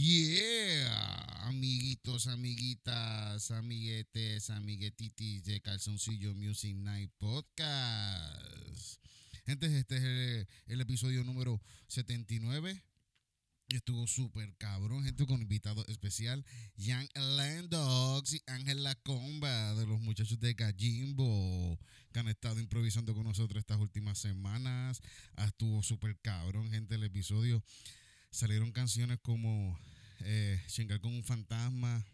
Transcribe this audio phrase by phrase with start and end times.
[0.00, 9.02] Yeah, amiguitos, amiguitas, amiguetes, amiguetitis de Calzoncillo Music Night Podcast.
[9.44, 12.80] Gente, este es el, episodio número 79.
[13.66, 20.00] Y Estuvo súper cabrón, gente con invitado especial, Young Landox y Ángela Comba, de los
[20.00, 21.76] muchachos de Gallimbo,
[22.12, 25.00] que han estado improvisando con nosotros estas últimas semanas.
[25.34, 27.64] Ah, Estuvo súper cabrón, gente, el episodio.
[28.30, 29.78] Salieron canciones como
[30.20, 32.04] eh, Chingar con un fantasma,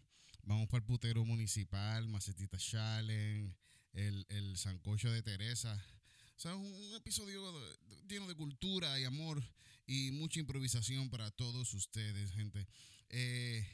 [0.47, 3.51] Vamos para el putero municipal, Macetita Challenge,
[3.93, 5.73] el, el Sancocho de Teresa.
[6.37, 7.41] O sea, un, episodio
[8.07, 9.43] lleno de cultura y amor
[9.87, 12.67] y mucha improvisación para todos ustedes, gente.
[13.09, 13.67] Eh,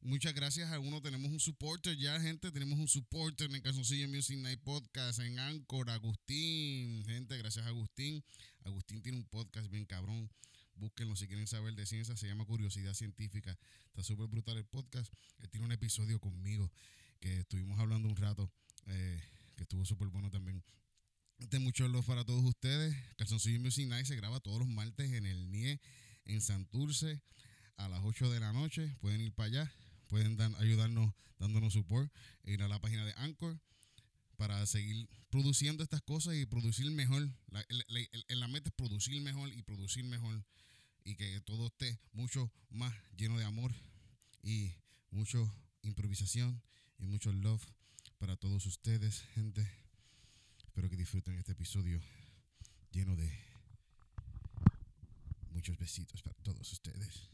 [0.00, 1.00] muchas gracias a uno.
[1.00, 2.50] Tenemos un supporter ya, gente.
[2.50, 7.04] Tenemos un supporter en el Calzoncillo Music Night Podcast, en Anchor, Agustín.
[7.04, 8.24] Gente, gracias a Agustín.
[8.64, 10.28] Agustín tiene un podcast bien cabrón.
[10.76, 12.16] Búsquenlo si quieren saber de ciencia.
[12.16, 13.58] Se llama Curiosidad Científica.
[13.86, 15.12] Está súper brutal el podcast.
[15.38, 16.70] Él tiene un episodio conmigo
[17.20, 18.50] que estuvimos hablando un rato,
[18.86, 19.22] eh,
[19.56, 20.62] que estuvo súper bueno también.
[21.38, 22.96] De mucho love para todos ustedes.
[23.16, 25.80] Calzoncillo Music Night se graba todos los martes en el NIE
[26.24, 27.20] en Santurce
[27.76, 28.96] a las 8 de la noche.
[29.00, 29.72] Pueden ir para allá.
[30.08, 32.12] Pueden ayudarnos dándonos support.
[32.44, 33.58] E ir a la página de Anchor
[34.36, 37.28] para seguir produciendo estas cosas y producir mejor.
[37.48, 37.64] La,
[38.28, 40.44] la meta es producir mejor y producir mejor.
[41.04, 43.72] Y que todo esté mucho más lleno de amor
[44.42, 44.72] y
[45.10, 46.62] mucho improvisación
[46.98, 47.64] y mucho love
[48.18, 49.68] para todos ustedes, gente.
[50.64, 52.00] Espero que disfruten este episodio
[52.92, 53.30] lleno de
[55.50, 57.28] muchos besitos para todos ustedes.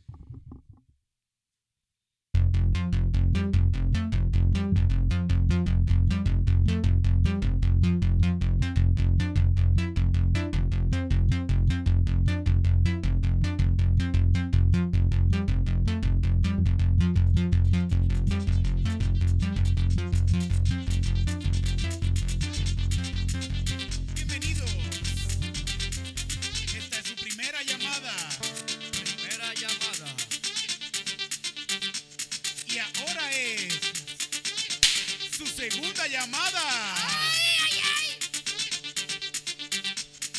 [36.08, 36.95] Llamada.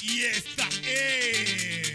[0.02, 1.89] Y esta es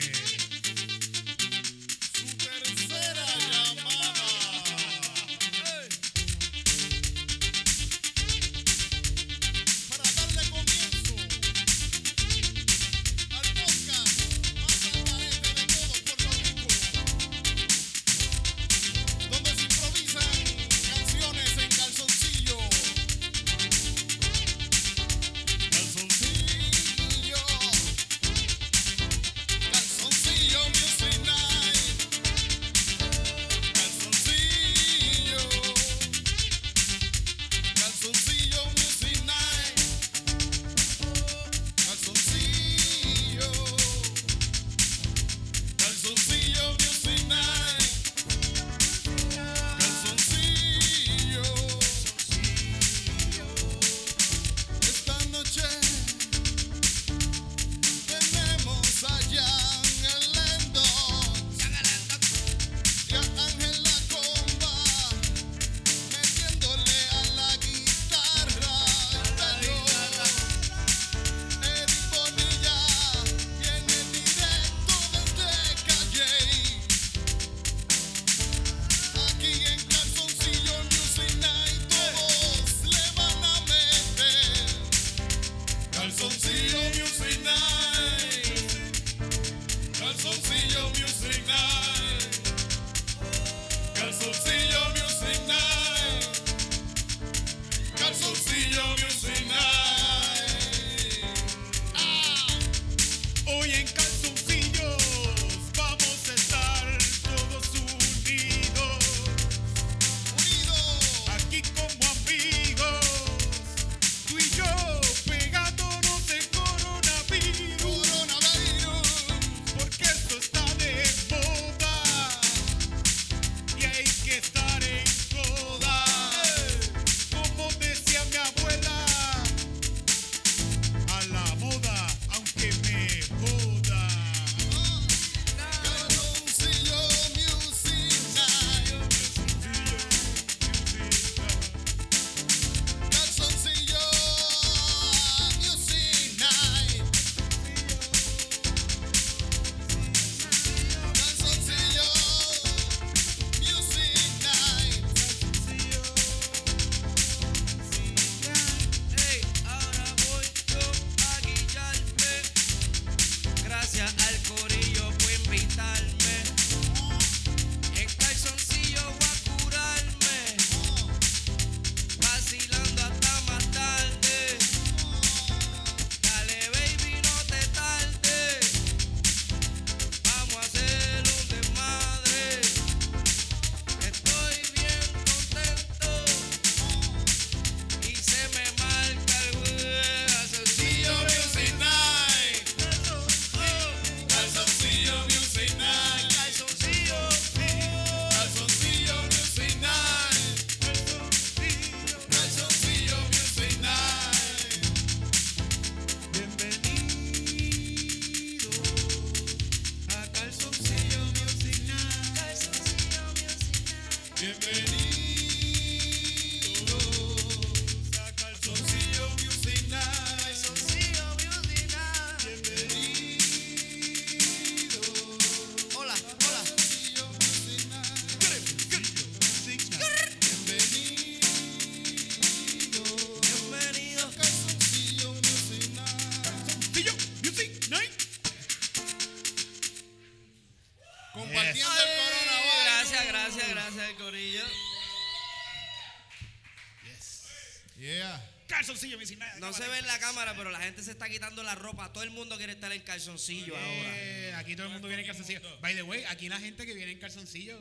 [253.15, 254.19] calzoncillo ahora.
[254.19, 255.61] Eh, aquí todo el mundo viene en calzoncillo.
[255.81, 257.79] By the way, aquí la gente que viene en calzoncillo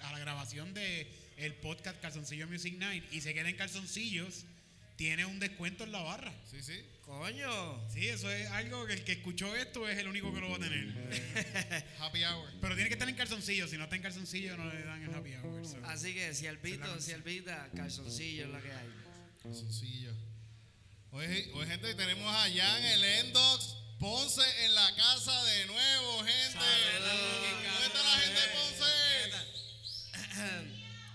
[0.00, 4.44] a la grabación de el podcast Calzoncillo Music Night y se queda en calzoncillos,
[4.96, 6.32] tiene un descuento en la barra.
[6.50, 6.80] Sí, sí.
[7.02, 7.90] Coño.
[7.92, 10.56] Sí, eso es algo que el que escuchó esto es el único que lo va
[10.56, 10.88] a tener.
[11.98, 12.48] Happy hour.
[12.60, 13.68] Pero tiene que estar en calzoncillo.
[13.68, 15.66] Si no está en calzoncillo, no le dan el happy hour.
[15.66, 15.76] so.
[15.84, 18.88] Así que si el pito, si el pita, calzoncillo es la que hay.
[19.42, 20.12] Calzoncillo.
[21.10, 26.58] Oye, oye, gente, tenemos allá en el Endox Ponce en la casa de nuevo, gente.
[26.58, 28.90] ¿Dónde está la gente de Ponce?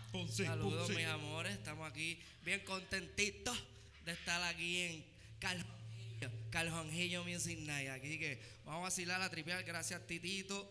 [0.14, 0.94] Ponce, Saludos, Ponce.
[0.96, 1.52] mis amores.
[1.52, 3.58] Estamos aquí bien contentitos
[4.06, 5.06] de estar aquí en
[5.38, 7.90] Caljonjillo, Caljonjillo Music Night.
[7.90, 9.66] Aquí que vamos a vacilar a tripear.
[9.66, 10.66] Gracias, Titito.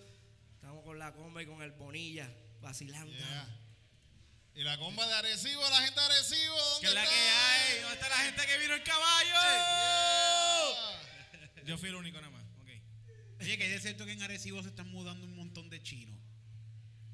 [0.54, 2.32] Estamos con la comba y con el Bonilla
[2.62, 3.14] vacilando.
[3.14, 3.60] Yeah.
[4.54, 7.14] Y la comba de Arecibo, la gente de Arecibo, ¿dónde ¿Qué es la está?
[7.14, 7.80] que hay?
[7.80, 9.32] ¿Dónde está la gente que vino el caballo?
[9.32, 10.45] Yeah.
[11.66, 12.44] Yo fui el único nada más.
[12.60, 12.68] Ok.
[13.40, 16.16] Oye, que es cierto que en Arecibo se están mudando un montón de chinos.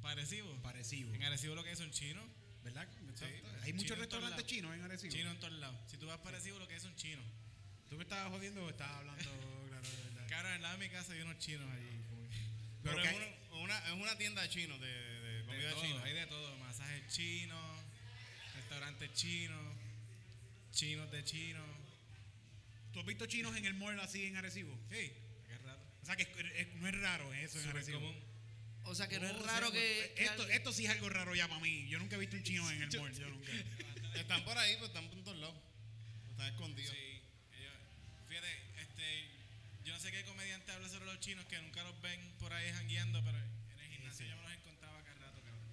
[0.01, 0.51] Parecido.
[0.63, 1.13] Parecido.
[1.15, 2.23] En Arecibo lo que es un chino.
[2.65, 2.87] ¿Verdad?
[3.19, 3.25] Sí.
[3.63, 5.13] Hay muchos restaurantes chinos en Arecibo.
[5.13, 5.77] Chino en todos lados.
[5.91, 7.23] Si tú vas para Arecibo lo que es un chino.
[7.89, 9.23] ¿Tú me estabas jodiendo o estabas hablando
[9.69, 10.27] claro de verdad?
[10.29, 11.89] Claro, en la de mi casa hay unos chinos allí.
[12.83, 15.83] Pero Pero es hay- una, es una tienda de chinos, de, de De comida todo,
[15.83, 16.03] china.
[16.05, 16.57] hay de todo.
[16.59, 17.81] Masajes chinos,
[18.57, 19.77] restaurantes chinos,
[20.73, 21.67] chinos de chinos.
[22.93, 24.77] ¿Tú has visto chinos en el mall así en Arecibo?
[24.91, 25.13] Sí,
[25.47, 25.83] qué rato.
[26.03, 28.01] O sea que es- es- no es raro eso en Arecibo.
[28.01, 28.17] común.
[28.85, 30.13] O sea que no es Oh, raro sí, que.
[30.17, 31.87] que Esto, alguien- esto sí es algo raro ya para mí.
[31.89, 33.13] Yo nunca he visto un chino en el mall.
[33.15, 33.49] Yo nunca.
[34.15, 35.57] Están por ahí, pero están por todos lados.
[36.31, 36.93] Están escondidos.
[36.95, 37.23] Sí,
[37.59, 37.73] ellos-
[38.29, 39.31] fíjate, este,
[39.85, 42.71] yo no sé qué comediante habla sobre los chinos que nunca los ven por ahí
[42.73, 45.65] jangueando, pero en el gimnasio yo me los encontraba cada rato, cabrón.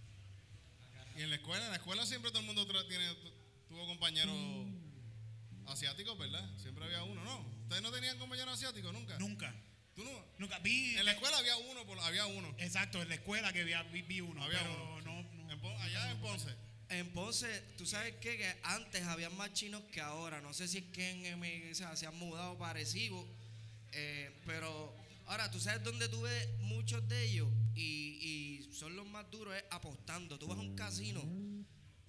[0.96, 1.20] Rato.
[1.20, 3.34] Y en la escuela, en la escuela siempre todo el mundo tiene, tu-
[3.68, 4.36] tuvo compañeros
[5.72, 6.48] asiáticos, ¿verdad?
[6.58, 7.40] Siempre había uno, ¿no?
[7.64, 9.18] ¿Ustedes no tenían compañeros asiáticos nunca?
[9.20, 9.54] Nunca.
[9.96, 10.26] ¿Tú no?
[10.38, 10.60] Nunca.
[10.60, 10.98] Vi.
[10.98, 12.54] En la escuela había uno, por- había uno.
[12.58, 14.44] Exacto, en la escuela que vi, vi, vi uno.
[14.44, 15.02] Había pero uno.
[15.02, 15.24] no.
[15.24, 15.52] no.
[15.52, 16.50] En allá en Ponce.
[16.90, 18.38] En Ponce, tú sabes qué?
[18.38, 20.42] que antes había más chinos que ahora.
[20.42, 23.28] No sé si es que en, o sea, se han mudado para Arecibo,
[23.92, 24.96] eh, pero
[25.26, 27.84] ahora tú sabes dónde tú ves muchos de ellos y,
[28.64, 30.40] y son los más duros es apostando.
[30.40, 31.22] Tú vas a un casino,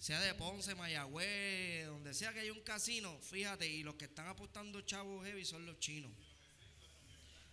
[0.01, 4.27] sea de Ponce, Mayagüez, donde sea que haya un casino, fíjate, y los que están
[4.27, 6.11] apostando chavos heavy son los chinos.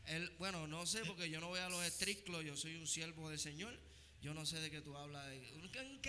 [0.05, 2.87] El, bueno, no sé porque yo no voy a los street clubs, yo soy un
[2.87, 3.77] siervo del Señor.
[4.21, 5.27] Yo no sé de qué tú hablas.
[5.27, 5.81] De, ¿Un qué?
[5.81, 5.99] ¿Un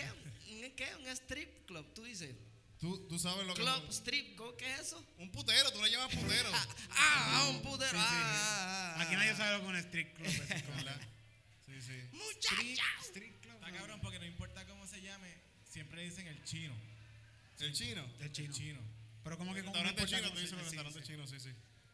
[0.75, 0.95] qué?
[0.95, 1.85] ¿Un strip club?
[1.93, 2.33] Tú dices.
[2.79, 5.05] ¿Tú, tú sabes lo que Club, strip, ¿co- ¿qué es eso?
[5.17, 6.49] Un putero, tú le llamas putero.
[6.91, 7.91] Ah, un putero.
[7.91, 8.21] Sí, sí, sí.
[8.23, 10.27] Ah, ah, Aquí nadie sabe lo que es un street club.
[11.65, 12.01] Sí, sí.
[12.13, 12.83] Muchacha.
[13.01, 13.53] Street club.
[13.55, 15.29] Está cabrón porque no importa cómo se llame,
[15.69, 16.73] siempre dicen el chino.
[17.59, 18.05] El chino.
[18.19, 18.47] El chino.
[18.49, 18.79] El chino.
[19.23, 21.11] Pero como que como Restaurante no chino, tú dices los sí, restaurantes sí.
[21.13, 21.49] chinos, sí, sí.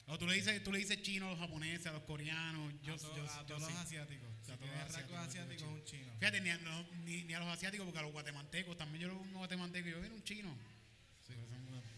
[0.08, 2.74] O tú le dices, tú le dices chino a los japoneses, a los coreanos.
[2.84, 3.74] Yo, a, to- yo, a yo todos sí.
[3.74, 4.29] los asiáticos.
[4.46, 6.13] Si A todos tienes los rasgos asiáticos, asiáticos, yo es un chino.
[6.20, 9.08] Fíjate, ni a, no, ni, ni a los asiáticos, porque a los guatemaltecos también yo
[9.10, 9.91] los unos guatemaltecos.
[9.91, 10.55] Yo vine un chino.
[11.25, 11.36] Son-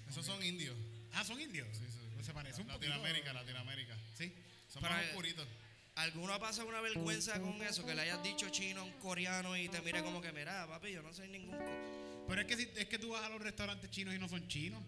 [0.10, 0.76] Esos son indios.
[1.14, 1.68] Ah, son indios.
[1.78, 2.00] Sí, sí.
[2.16, 2.68] Pues se parece un.
[2.70, 3.98] Latinoamérica, Latinoamérica.
[4.18, 4.34] Sí.
[4.70, 5.48] Son Pero, más eh, oscuritos.
[5.98, 7.86] ¿Alguno ha pasado una vergüenza con eso?
[7.86, 10.92] Que le hayas dicho chino a un coreano y te mire como que, mira, papi,
[10.92, 11.58] yo no soy ningún.
[11.58, 12.26] co-".
[12.28, 14.48] Pero es que, si, es que tú vas a los restaurantes chinos y no son
[14.48, 14.82] chinos.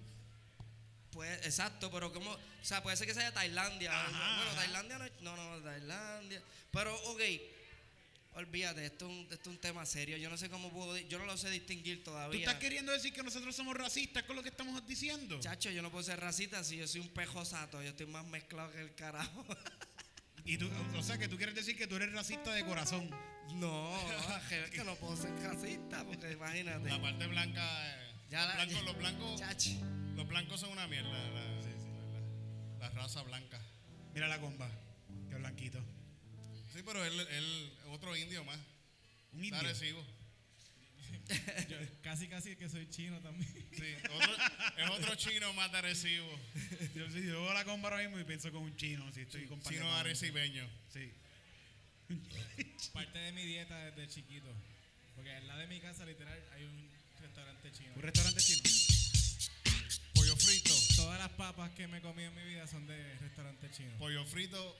[1.12, 2.30] Pues, exacto, pero como.
[2.32, 3.92] O sea, puede ser que sea de Tailandia.
[3.92, 4.56] Ajá, bueno, ajá.
[4.62, 5.12] Tailandia no es.
[5.22, 6.42] No, no, Tailandia.
[6.72, 7.22] Pero, ok.
[8.36, 10.16] Olvídate, esto es, un, esto es un tema serio.
[10.18, 10.94] Yo no sé cómo puedo.
[10.94, 12.40] di- Yo no lo sé distinguir ¿Tú todavía.
[12.42, 15.40] estás queriendo decir que nosotros somos racistas con lo que estamos diciendo?
[15.40, 17.82] Chacho, yo no puedo ser racista si yo soy un pejo sato.
[17.82, 19.44] Yo estoy más mezclado que el carajo.
[20.52, 23.08] Y tú, o sea, que tú quieres decir que tú eres racista de corazón.
[23.54, 23.96] no,
[24.50, 26.90] es que no puedo ser racista porque imagínate.
[26.90, 27.62] La parte blanca.
[27.88, 29.40] eh, Ya los, la- blancos, ya- los blancos.
[29.40, 29.70] Chacho.
[30.16, 31.10] Los blancos son una mierda.
[31.12, 33.62] La, la- la raza blanca.
[34.16, 34.68] Mira la comba.
[35.30, 35.80] Qué blanquito.
[36.74, 38.58] Sí, pero él, él otro indio más.
[39.34, 39.60] Un indio.
[39.60, 40.04] Arecibo.
[41.70, 43.52] Yo casi, casi que soy chino también.
[43.72, 43.86] Sí,
[44.78, 46.40] es otro chino más de Arecibo.
[46.96, 49.70] Yo, sí, yo la compro ahora mismo y pienso con un chino, si estoy sí,
[49.70, 50.68] Chino arecibeño.
[50.92, 51.12] Sí.
[52.94, 54.48] Parte de mi dieta desde chiquito.
[55.16, 56.90] Porque al lado de mi casa, literal, hay un
[57.22, 57.94] restaurante chino.
[57.96, 58.62] ¿Un restaurante chino?
[60.16, 60.74] Pollo frito.
[60.96, 63.92] Todas las papas que me he comido en mi vida son de restaurante chino.
[64.00, 64.78] Pollo frito,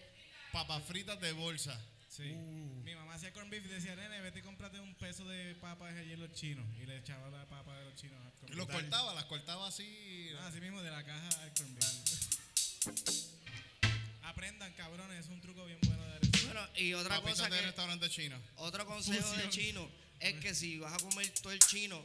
[0.52, 1.80] papas fritas de bolsa.
[2.10, 2.24] Sí.
[2.24, 2.84] Mm.
[2.84, 5.94] Mi mamá hacía corn beef y decía, nene, vete y cómprate un peso de papas
[5.96, 6.66] ayer los chinos.
[6.82, 8.54] Y le echaba la papa de los chinos al corn beef.
[8.54, 10.30] Y los cortaba, las cortaba así.
[10.40, 13.30] Ah, así mismo, de la caja al corn beef.
[14.24, 16.46] Aprendan, cabrones, es un truco bien bueno de restaurante.
[16.46, 17.50] Bueno, y otra cosa.
[17.50, 18.38] Que, restaurante chino.
[18.56, 19.90] Otro consejo de chino
[20.20, 22.04] es que si vas a comer todo el chino,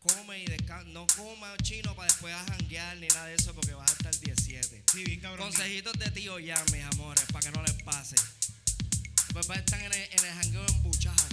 [0.00, 0.88] come y descansa.
[0.90, 4.20] No coma chino para después a janguear ni nada de eso porque vas hasta el
[4.20, 4.84] 17.
[4.92, 5.48] Sí, bien cabrón.
[5.48, 8.16] Consejitos de tío ya, mis amores, para que no les pase.
[9.36, 11.25] Bapak tangan yang hanggam bocah.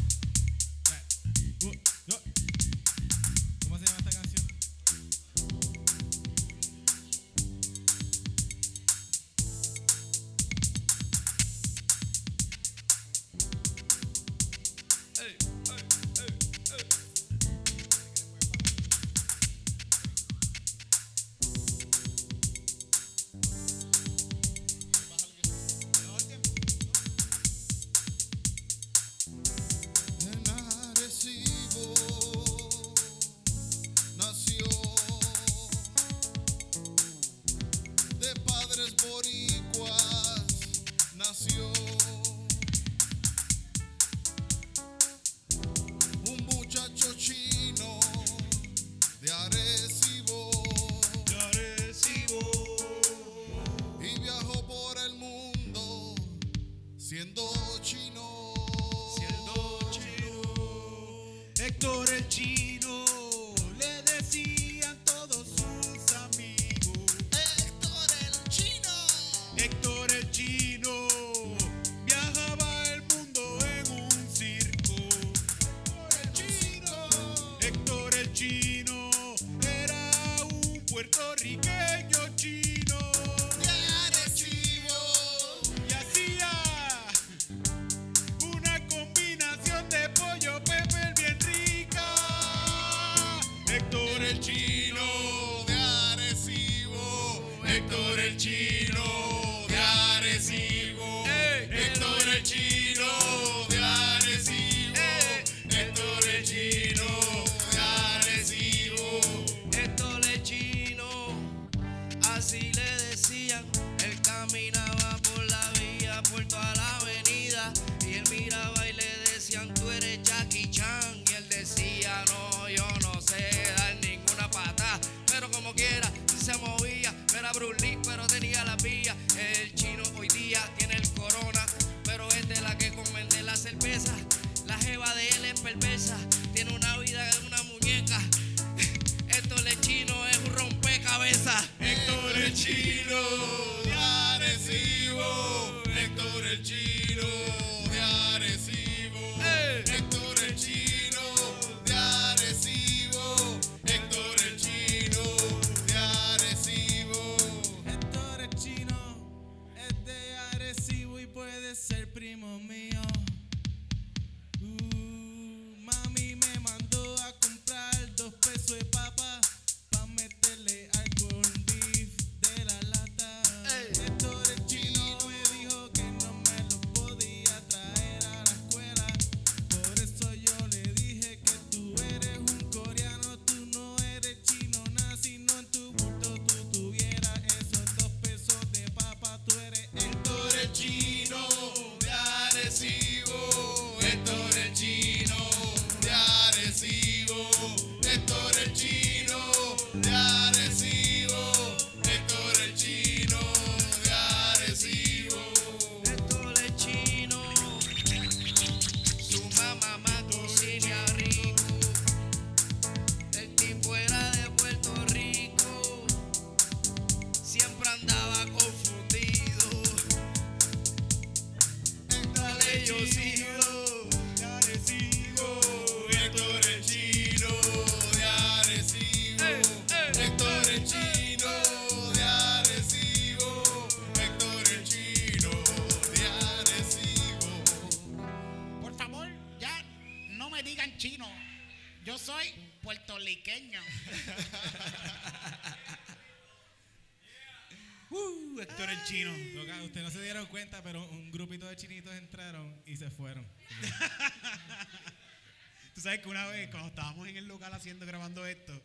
[256.14, 258.80] Sabes que una vez, cuando estábamos en el local haciendo, grabando esto,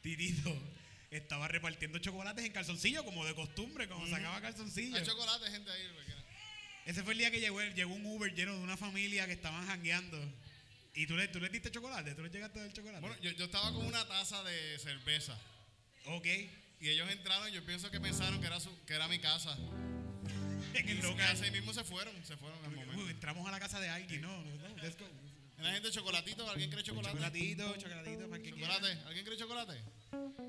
[0.00, 0.50] Titito
[1.10, 4.96] estaba repartiendo chocolates en calzoncillo, como de costumbre, como sacaba calzoncillo.
[4.96, 5.88] Hay chocolate, gente ahí.
[5.94, 6.10] porque-
[6.86, 9.66] Ese fue el día que llegó, llegó un Uber lleno de una familia que estaban
[9.66, 10.18] jangueando.
[10.94, 12.14] ¿Y tú le, tú le diste chocolate?
[12.14, 13.00] ¿Tú le llegaste a dar chocolate?
[13.00, 15.38] Bueno, yo, yo estaba con una taza de cerveza.
[16.06, 16.26] ok.
[16.80, 19.54] Y ellos entraron, yo pienso que pensaron que era, su, que era mi casa.
[20.74, 21.30] En el Y local.
[21.32, 23.02] así mismo se fueron, se fueron al momento.
[23.04, 25.06] Uy, entramos a la casa de alguien, no, no, no, let's go.
[25.60, 27.12] La gente chocolatito, ¿alguien quiere chocolate?
[27.14, 29.82] Chocolatito, chocolatito, para que Chocolate, ¿alguien quiere chocolate?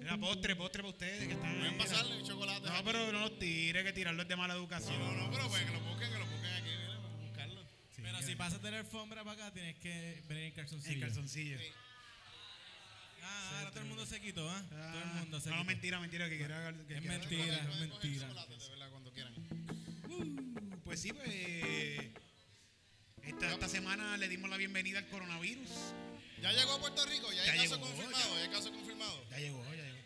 [0.01, 2.69] Era postre, postre para ustedes que están Pueden pasarle chocolate.
[2.69, 4.97] No, pero no los tire, que tirarlos es de mala educación.
[4.99, 7.61] No, no, pero pues que lo busquen, que lo busquen aquí, mira, vamos a buscarlo.
[7.97, 10.93] Pero si pasas de la alfombra para acá, tienes que venir en calzoncillo.
[10.95, 11.59] En calzoncillo.
[11.59, 11.65] Sí.
[13.23, 14.63] Ah, ahora todo el mundo se quitó, ¿ah?
[14.69, 16.73] todo el mundo se no, mentira, mentira, que quiera.
[16.87, 17.45] que Es quiera- mentira.
[17.45, 18.27] Pueden coger mentira.
[18.27, 19.33] chocolate, de verdad, cuando quieran.
[20.83, 22.07] Pues sí, pues.
[23.31, 25.69] Esta, esta semana le dimos la bienvenida al coronavirus.
[26.41, 27.31] ¿Ya llegó a Puerto Rico?
[27.31, 28.23] ¿Ya hay Ya caso llegó, confirmado?
[28.29, 28.35] ya.
[28.35, 29.23] ¿Ya hay caso confirmado?
[29.31, 29.97] Ya llegó, ya llegó.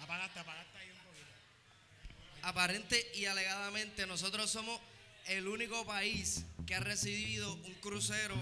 [0.00, 1.26] Apagaste, apagaste ahí un poquito.
[2.42, 4.80] Aparente y alegadamente nosotros somos
[5.26, 8.34] el único país que ha recibido un crucero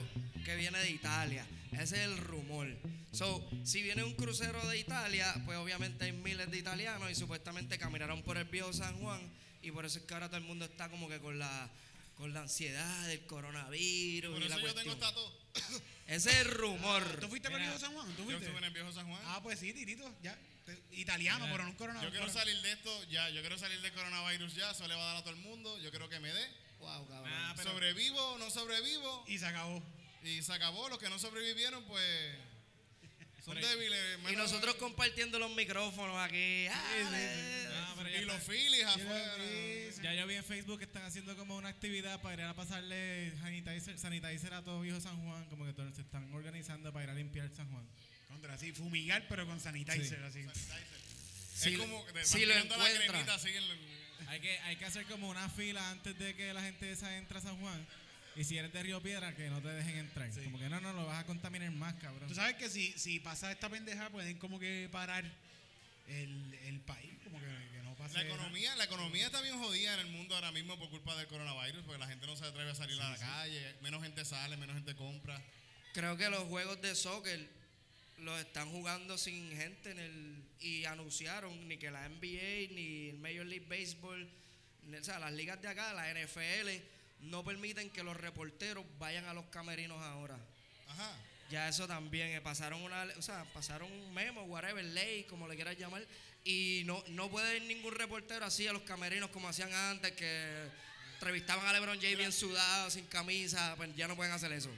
[0.45, 1.45] que viene de Italia.
[1.73, 2.69] Ese es el rumor.
[3.13, 7.79] So, si viene un crucero de Italia, pues obviamente hay miles de italianos y supuestamente
[7.79, 9.21] caminaron por el viejo San Juan
[9.69, 11.71] y por eso es que ahora todo el mundo está como que con la
[12.17, 15.31] con la ansiedad del coronavirus Por y la eso yo tengo cuestión.
[15.55, 15.83] estatus.
[16.09, 17.21] Ese es el rumor.
[17.21, 18.07] ¿Tú fuiste para el viejo San Juan?
[18.17, 18.45] ¿Tú Yo fuiste?
[18.47, 19.21] estuve en el viejo San Juan.
[19.27, 20.37] Ah, pues sí, Titito, ya.
[20.67, 22.17] Te- Italiano, Mira, pero no un Yo coronavirus.
[22.17, 25.07] quiero salir de esto ya, yo quiero salir del coronavirus ya, eso le va a
[25.07, 26.49] dar a todo el mundo, yo quiero que me dé.
[26.81, 27.33] Wow, cabrón.
[27.33, 29.81] Ah, pero- Sobrevivo o no sobrevivo Y se acabó.
[30.25, 32.35] y se acabó, los que no sobrevivieron pues
[33.49, 34.33] son Pero- débiles.
[34.33, 36.67] y nosotros compartiendo los micrófonos aquí.
[36.71, 37.67] Ah, dale.
[37.75, 38.43] Ah, pero ya y los.
[38.43, 39.37] Phillies afuera.
[40.03, 43.33] Ya yo vi en Facebook que están haciendo como una actividad para ir a pasarle
[43.41, 47.11] sanitizer, sanitizer a todo viejo San Juan, como que todos se están organizando para ir
[47.11, 47.87] a limpiar San Juan.
[48.29, 50.45] Contra así, fumigar, pero con sanitizer, así.
[51.55, 55.05] Si- es como si lo la cremita así en el- Hay que, hay que hacer
[55.07, 57.87] como una fila antes de que la gente esa entre a San Juan.
[58.39, 60.31] Y si eres de Río Piedra, que no te dejen entrar.
[60.45, 62.29] Como que no, no, lo vas a contaminar más, cabrón.
[62.29, 65.25] Tú sabes que si, si pasa esta pendeja, pueden como que parar
[66.07, 68.15] el, el país, como que, que no pase.
[68.15, 71.27] La economía, la economía está bien jodida en el mundo ahora mismo por culpa del
[71.27, 74.57] coronavirus, porque la gente no se atreve a salir a la calle, menos gente sale,
[74.57, 75.43] menos gente compra.
[75.93, 77.45] Creo que los juegos de soccer
[78.19, 83.19] los están jugando sin gente en el y anunciaron ni que la NBA ni el
[83.19, 84.31] Major League Baseball,
[84.97, 89.35] o sea, las ligas de acá, la NFL no permiten que los reporteros vayan a
[89.35, 90.39] los camerinos ahora.
[90.89, 91.17] Ajá.
[91.51, 95.55] Ya eso también, eh, pasaron una, o sea, pasaron un memo, whatever, ley, como le
[95.57, 96.05] quieras llamar,
[96.45, 100.69] y no, no puede ir ningún reportero así a los camerinos como hacían antes, que
[101.15, 104.71] entrevistaban a LeBron James bien sudado, sin camisa, pues ya no pueden hacer eso.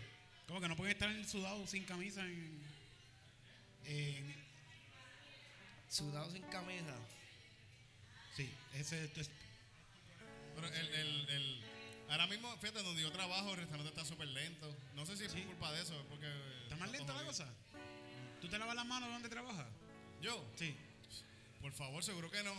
[0.47, 2.61] Como que no pueden estar sudados sin camisa en.
[3.85, 4.41] en-
[5.89, 6.95] Sudado sin camisa.
[8.37, 9.29] sí, ese es.
[10.55, 11.65] Pero el, el, el-
[12.11, 14.77] ahora mismo, fíjate, donde yo trabajo, el restaurante está súper lento.
[14.95, 16.27] No sé si es por culpa de eso, es porque...
[16.65, 17.47] ¿Está más lenta la cosa?
[18.41, 19.67] ¿Tú te lavas las manos donde trabajas?
[20.21, 20.45] ¿Yo?
[20.57, 20.75] Sí.
[21.61, 22.55] Por favor, seguro que no.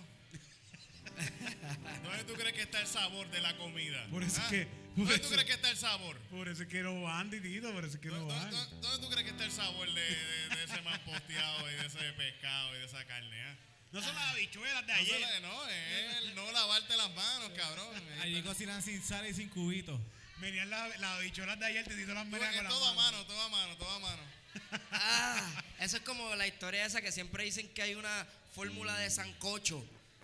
[2.04, 4.06] ¿Dónde tú crees que está el sabor de la comida?
[4.12, 4.50] Por eso ¿Ah?
[4.50, 6.18] que- por ¿Dónde eso- tú crees que está el sabor?
[6.30, 8.52] Por eso es que no van, Titito, por eso es que no ¿Dónde, van.
[8.52, 11.86] dónde- dónde tú crees que está el sabor de, de- de ese manposteado y de
[11.88, 13.44] ese pescado y de esa carne?
[13.44, 13.56] ah?
[13.92, 15.22] No son las habichuelas de No, ayer.
[15.22, 17.90] solo- no, es el no lavarte las manos, cabrón.
[18.22, 20.00] Allí cocinan sin sal y sin cubitos.
[20.38, 22.94] Venían las, las habichuelas de ayer, Titito las Tú- venía con es la todo a
[22.94, 24.24] mano, todo a mano, todo a mano.
[24.92, 29.10] Ah, eso es como la historia esa que siempre dicen que hay una fórmula de
[29.10, 29.84] sancocho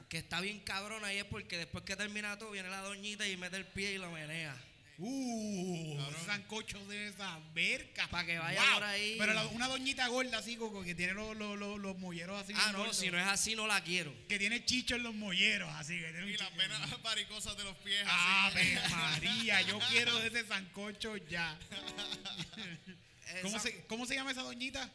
[0.10, 3.36] que está bien cabrona y es porque después que termina todo viene la doñita y
[3.38, 4.56] mete el pie y lo menea.
[5.00, 6.26] Uh, Cabrón.
[6.26, 8.08] sancocho de esa verga.
[8.08, 9.16] Pa' que vaya por ahí.
[9.20, 12.54] Pero la- una doñita gorda así, Coco, que tiene los, los, los, los molleros así.
[12.56, 12.98] Ah, bien no, gordos.
[12.98, 14.12] si no es así no la quiero.
[14.28, 15.94] Que tiene chicho en los molleros, así.
[16.00, 16.58] Que tiene un Y las chicho.
[16.58, 18.94] venas varicosas de los pies Ave así.
[18.94, 21.58] María, yo quiero de ese sancocho ya.
[23.44, 24.90] ¿Cómo Esa- se, ¿Cómo se llama esa doñita?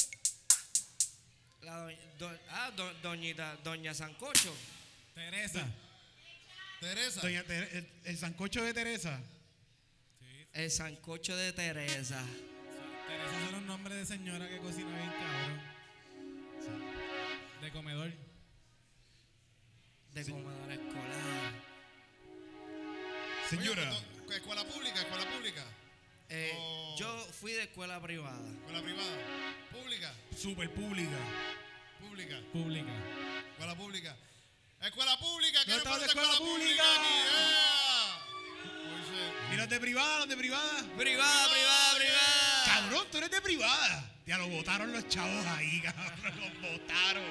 [1.63, 4.53] la doña- do- ah, do- doñita, doña Sancocho.
[5.15, 5.65] Teresa.
[6.81, 7.21] Teresa.
[7.21, 9.21] Doña Tere- el, el sancocho de Teresa.
[10.53, 12.23] El sancocho de Teresa.
[13.07, 15.61] Teresa son un nombre de señora que cocina bien cabrón.
[17.63, 18.13] De comedor.
[20.13, 21.53] De comedor escolar.
[23.49, 23.91] Señora.
[23.91, 25.65] Oye, ¿tú- escuela pública, escuela pública.
[26.29, 26.97] Eh, Oh.
[26.99, 28.49] Yo fui de escuela privada.
[28.51, 29.17] Escuela privada.
[29.71, 31.17] Pública, Super pública.
[32.01, 32.41] pública.
[32.53, 32.93] Pública.
[33.53, 34.17] Escuela pública.
[34.83, 36.59] Escuela pública, ¿qué No escuela escuela pública.
[36.59, 37.15] pública aquí?
[37.25, 38.32] ¡Yeah!
[39.53, 40.83] ¿Y los de privada, los de privada?
[40.97, 42.65] Privada, privada, privada.
[42.65, 44.11] Cabrón, tú eres de privada.
[44.27, 46.41] Ya lo botaron los chavos ahí, cabrón.
[46.41, 47.25] Los botaron.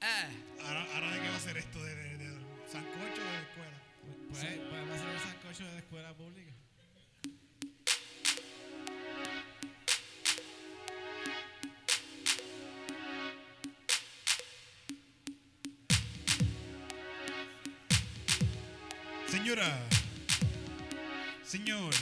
[0.00, 0.28] Ah.
[0.62, 2.28] Ahora, ahora, de qué va a ser esto de, de, de
[2.70, 3.82] sancocho de la escuela.
[4.30, 6.52] Pues, pues podemos hacer un sancocho de la escuela pública.
[19.30, 19.70] Señora,
[21.44, 21.94] señor.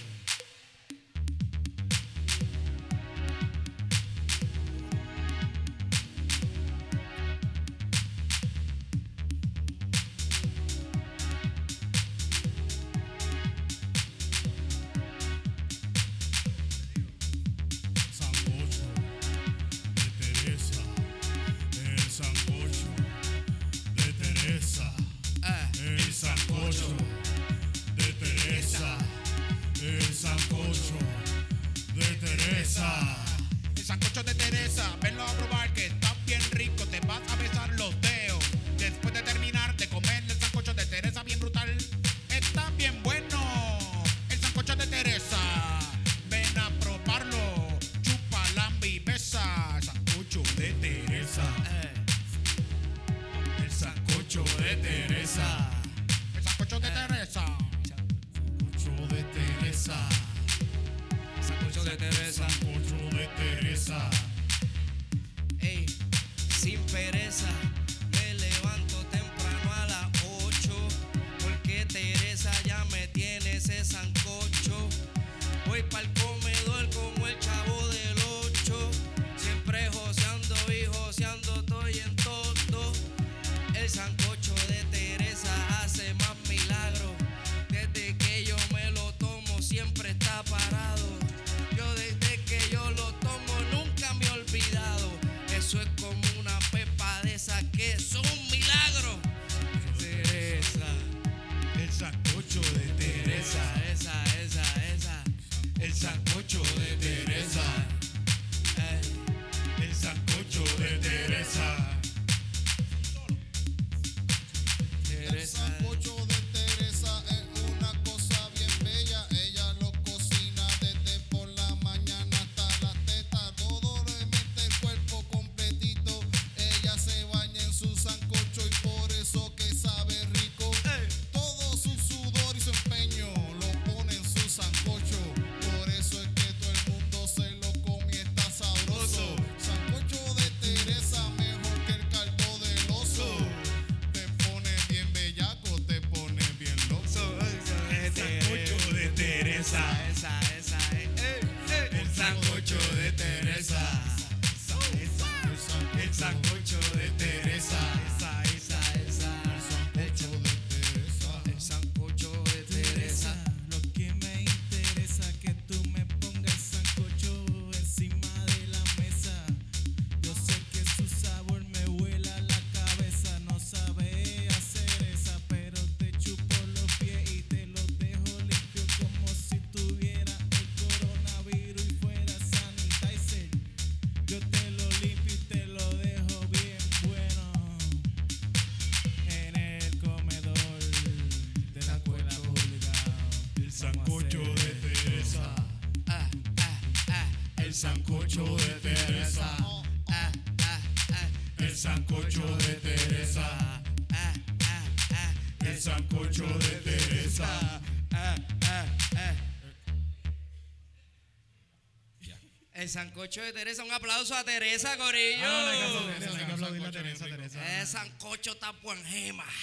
[212.89, 215.47] Sancocho de Teresa, un aplauso a Teresa, Corillo.
[215.47, 219.45] Hay a Teresa, El sancocho está puanjema.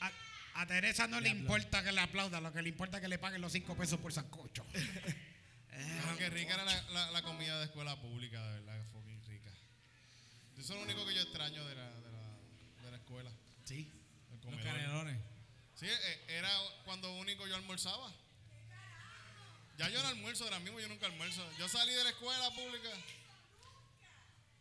[0.00, 0.10] A,
[0.62, 3.18] a Teresa no le, importa que le aplauda, lo que le importa es que le
[3.18, 4.66] paguen los cinco pesos por sancocho.
[6.08, 9.50] Aunque rica era la, la, comida de escuela pública, de verdad, que fucking rica.
[10.58, 13.30] Eso es lo único que yo extraño de la, de la, de la escuela.
[13.64, 13.90] Sí.
[14.44, 15.18] Los canelones.
[15.74, 16.50] Sí, e, era
[16.84, 18.12] cuando único yo almorzaba.
[19.76, 21.48] Ya yo no almuerzo ahora mismo, yo nunca almuerzo.
[21.58, 22.90] Yo salí de la escuela pública.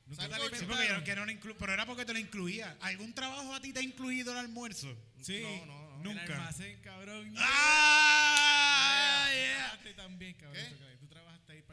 [0.08, 1.04] Nunca te alimentaron.
[1.04, 2.76] Que no inclu pero era porque te lo incluía.
[2.82, 4.96] ¿Algún trabajo a ti te ha incluido el almuerzo?
[5.22, 5.42] Sí.
[5.42, 6.04] No, no, no.
[6.04, 6.24] Nunca.
[6.24, 7.34] El almacén, cabrón.
[7.38, 9.28] ¡Ah!
[9.32, 9.74] Yeah.
[9.76, 10.64] Este también, cabrón.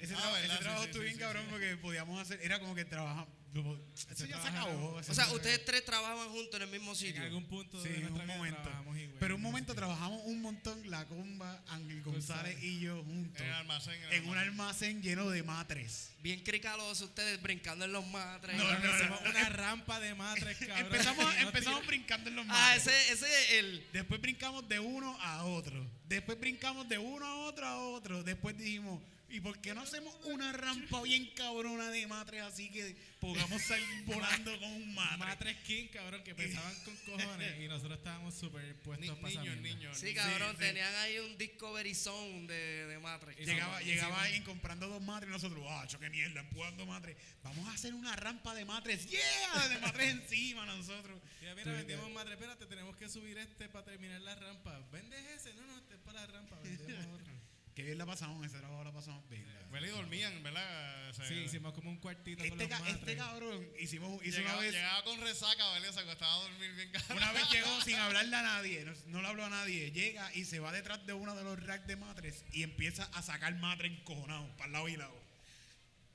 [0.00, 3.28] Ese, ah, trabajo estuvo bien cabrón porque podíamos hacer, era como que trabajamos.
[3.52, 4.94] Eso ya se acabó.
[4.94, 7.20] O sea, ustedes tres trabajaban juntos en el mismo sitio.
[7.20, 7.82] En algún punto.
[7.82, 8.70] Sí, de un momento.
[9.18, 13.40] Pero un momento trabajamos un montón, la comba, Ángel González, y yo juntos.
[13.40, 16.12] En, el almacén, en, un almacén lleno de matres.
[16.22, 18.56] Bien cricalosos ustedes brincando en los matres.
[18.56, 22.86] No, no, una rampa de matres, empezamos, empezamos brincando en los ah, matres.
[22.86, 23.86] Ah, ese, ese es el.
[23.92, 25.84] Después brincamos de uno a otro.
[26.06, 28.22] Después brincamos de uno a otro a otro.
[28.22, 32.96] Después dijimos ¿y por qué no hacemos una rampa bien cabrona de matres así que
[33.20, 35.18] podamos salir volando con un matre?
[35.18, 39.98] Matres King, cabrón, que pesaban con cojones y nosotros estábamos súper puestos Ni- niños, niños.
[39.98, 40.58] Sí, cabrón, sí.
[40.64, 43.36] tenían ahí un Discovery Zone de, de matres.
[43.38, 47.16] Llegaba, llegaba alguien comprando dos matres y nosotros, ah, cho, qué mierda, empujando matres.
[47.42, 51.20] Vamos a hacer una rampa de matres, yeah, de matres encima nosotros.
[51.42, 54.78] Ya, mira, vendimos matres, espérate, tenemos que subir este para terminar la rampa.
[54.92, 55.54] ¿Vendes ese?
[55.54, 57.39] No, no, este es para la rampa, vendemos otro.
[57.74, 59.46] Qué bien la pasamos, ese trabajo la pasamos bien.
[59.70, 59.88] ¿Verdad?
[59.88, 61.10] Y dormían, ¿verdad?
[61.10, 64.38] O sea, Sí, hicimos como un cuartito con Este, los ca- este cabrón hicimos, hizo
[64.40, 65.92] una Llegaba, vez, llegaba con resaca, ¿verdad?
[65.92, 67.16] Se acostaba a dormir bien cabrón.
[67.18, 70.44] una vez llegó sin hablarle a nadie, no, no le habló a nadie, llega y
[70.44, 73.92] se va detrás de uno de los racks de matres y empieza a sacar matres
[73.92, 75.20] encojonados para el lado y lado.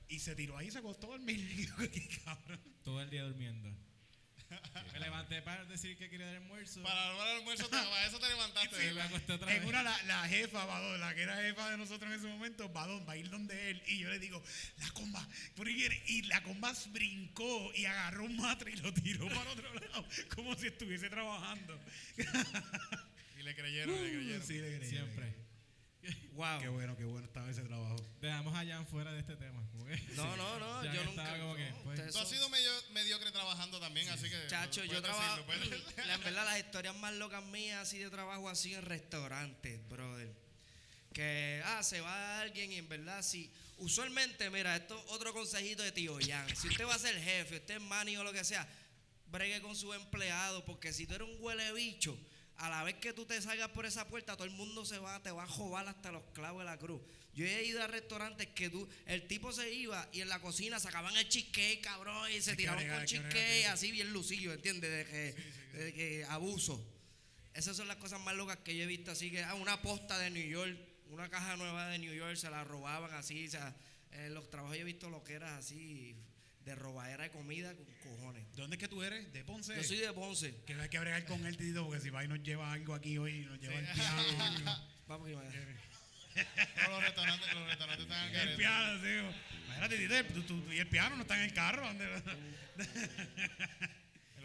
[0.08, 1.68] Y se tiró ahí y se acostó a dormir.
[2.84, 3.70] Todo el día durmiendo.
[4.92, 6.82] Me levanté para decir que quería dar almuerzo.
[6.82, 8.88] Para el almuerzo, te, para eso te levantaste.
[8.88, 9.68] Sí, me acosté otra En vez.
[9.68, 13.06] una, la, la jefa, Badón, la que era jefa de nosotros en ese momento, Badón,
[13.08, 13.82] va a ir donde él.
[13.86, 14.42] Y yo le digo,
[14.78, 16.02] la comba, por ahí viene.
[16.06, 20.54] Y la comba brincó y agarró un matre y lo tiró para otro lado, como
[20.54, 21.78] si estuviese trabajando.
[23.38, 24.46] Y le creyeron, le creyeron.
[24.46, 25.45] Sí, le creí, Siempre.
[26.36, 26.60] Wow.
[26.60, 27.96] Qué bueno, qué bueno estaba ese trabajo.
[28.20, 29.62] Dejamos a Jan fuera de este tema.
[30.16, 31.38] No, no, no, Jan yo nunca.
[31.38, 34.46] como que, pues, Tú has son- sido medio, mediocre trabajando también, así que.
[34.48, 35.44] Chacho, yo trabajo.
[36.06, 40.34] la- En verdad, las historias más locas mías así de trabajo así en restaurantes, brother.
[41.12, 43.50] Que, ah, se va alguien y en verdad, sí.
[43.78, 46.54] Usualmente, mira, esto es otro consejito de tío Jan.
[46.56, 48.66] Si usted va a ser jefe, usted es mani o lo que sea,
[49.28, 52.18] bregue con su empleado, porque si tú eres un huele bicho,
[52.58, 55.22] a la vez que tú te salgas por esa puerta, todo el mundo se va,
[55.22, 57.00] te va a jobar hasta los clavos de la cruz.
[57.34, 60.80] Yo he ido a restaurantes que tú, el tipo se iba y en la cocina
[60.80, 63.64] sacaban el cheesecake, cabrón, y se Hay tiraban bregar, con cheesecake, sí.
[63.64, 64.90] así bien lucillo, ¿entiendes?
[64.90, 66.82] De que, de que abuso.
[67.52, 69.10] Esas son las cosas más locas que yo he visto.
[69.10, 70.78] Así que, ah, una posta de New York,
[71.10, 73.46] una caja nueva de New York, se la robaban así.
[73.46, 73.76] O sea,
[74.12, 76.16] en los trabajos yo he visto lo que era así,
[76.66, 78.44] de robadera de comida con cojones.
[78.56, 79.32] ¿De dónde es que tú eres?
[79.32, 79.74] ¿De Ponce?
[79.76, 80.52] Yo soy de Ponce.
[80.66, 83.16] Que hay que bregar con él, Tito, porque si va y nos lleva algo aquí
[83.18, 84.22] hoy, nos lleva el piano.
[85.06, 85.34] Vamos, que.
[85.34, 85.40] No,
[86.90, 89.08] los restaurantes, los restaurantes están al el piano, sí.
[89.66, 91.86] Imagínate, Tito, tú- tú- tú- y el piano no está en el carro.
[91.86, 92.22] ¿dónde?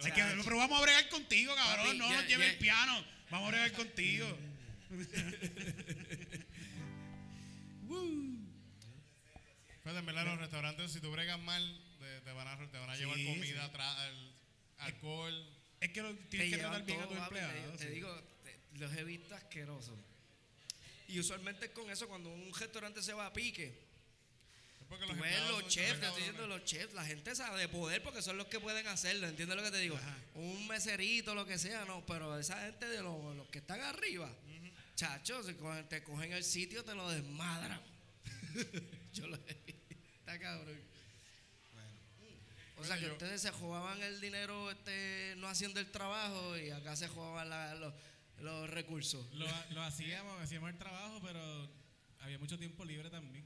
[0.03, 1.85] Es que, pero vamos a bregar contigo, cabrón.
[1.85, 3.05] Papi, no ya- nos lleve ya- el piano.
[3.29, 4.37] Vamos a bregar contigo.
[9.83, 12.89] Pues en verdad, los restaurantes, si tú bregas mal, te, te van a, te van
[12.89, 13.73] a llevar comida, sí.
[13.73, 14.11] tra-
[14.79, 15.49] alcohol.
[15.79, 17.71] Es que lo, tienes que tratar bien a tu empleado.
[17.77, 19.97] Te, digo, te- los he visto asquerosos.
[21.07, 23.73] Y usualmente con eso, cuando un restaurante se va a pique,
[24.87, 27.69] porque Tú los ves los chefs, te estoy diciendo los chefs, la gente sabe de
[27.69, 29.95] poder porque son los que pueden hacerlo, ¿entiendes lo que te digo?
[29.95, 30.17] Ajá.
[30.35, 34.29] Un meserito, lo que sea, no, pero esa gente de los, los que están arriba,
[34.95, 37.81] chachos, se cogen- te cogen el sitio, te lo desmadran.
[39.13, 40.79] Yo lo he visto, está cabrón.
[42.81, 46.69] O sea que yo- ustedes se jugaban el dinero este, no haciendo el trabajo y
[46.71, 47.93] acá se jugaban la- los,
[48.39, 49.25] los recursos.
[49.33, 51.69] Lo, lo hacíamos, hacíamos el trabajo, pero
[52.19, 53.45] había mucho tiempo libre también.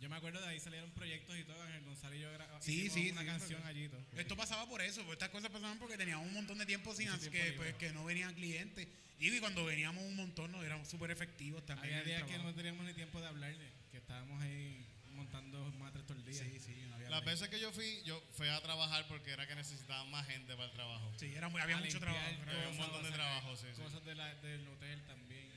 [0.00, 1.62] Yo me acuerdo de ahí salieron proyectos y todo.
[1.62, 2.28] Ángel Gonzalo y yo
[2.60, 4.04] Sí, sí, una sí, canción allí y todo.
[4.16, 7.06] Esto pasaba por eso, pues estas cosas pasaban porque teníamos un montón de tiempo sin
[7.06, 8.88] tiempo que, pues, que no venían clientes.
[9.20, 11.94] Y cuando veníamos un montón nos éramos súper efectivos también.
[11.94, 16.18] Había días que no teníamos ni tiempo de hablarle, que estábamos ahí montando matres todo
[16.18, 16.34] el día.
[16.42, 19.46] Sí, sí, no había Las veces que yo fui, yo fui a trabajar porque era
[19.46, 21.12] que necesitaban más gente para el trabajo.
[21.18, 22.42] Sí, era muy- había A mucho limpiar trabajo.
[22.50, 23.82] Había un cosas, montón de trabajo, sí, sí.
[23.82, 25.50] Cosas de la- del hotel también.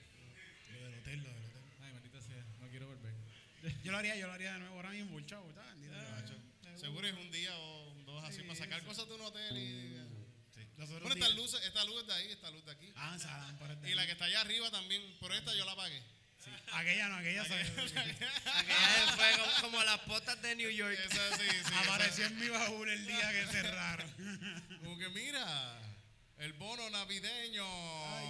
[0.74, 1.64] Lo del hotel, lo del hotel.
[1.82, 3.14] Ay, maldita sea, no quiero volver.
[3.86, 5.42] Yo lo haría, yo lo haría de nuevo ahora mismo, Macho,
[6.62, 6.78] sea.
[6.78, 9.96] Seguro es un día o dos así para sacar cosas de un hotel y.
[10.78, 12.92] Otros Bueno, esta luz, esta luz es de ahí, esta luz de aquí.
[12.98, 16.04] Ah, esa lámpara Y la que está allá arriba también, por esta yo la pagué.
[16.74, 20.98] Aquella no, aquella se- Aquella fue como, como las potas de New York.
[21.10, 21.58] Esa sí, sí.
[21.58, 24.12] esa- apareció en mi baúl el día que cerraron.
[24.84, 25.80] Como que mira,
[26.40, 27.66] el bono navideño.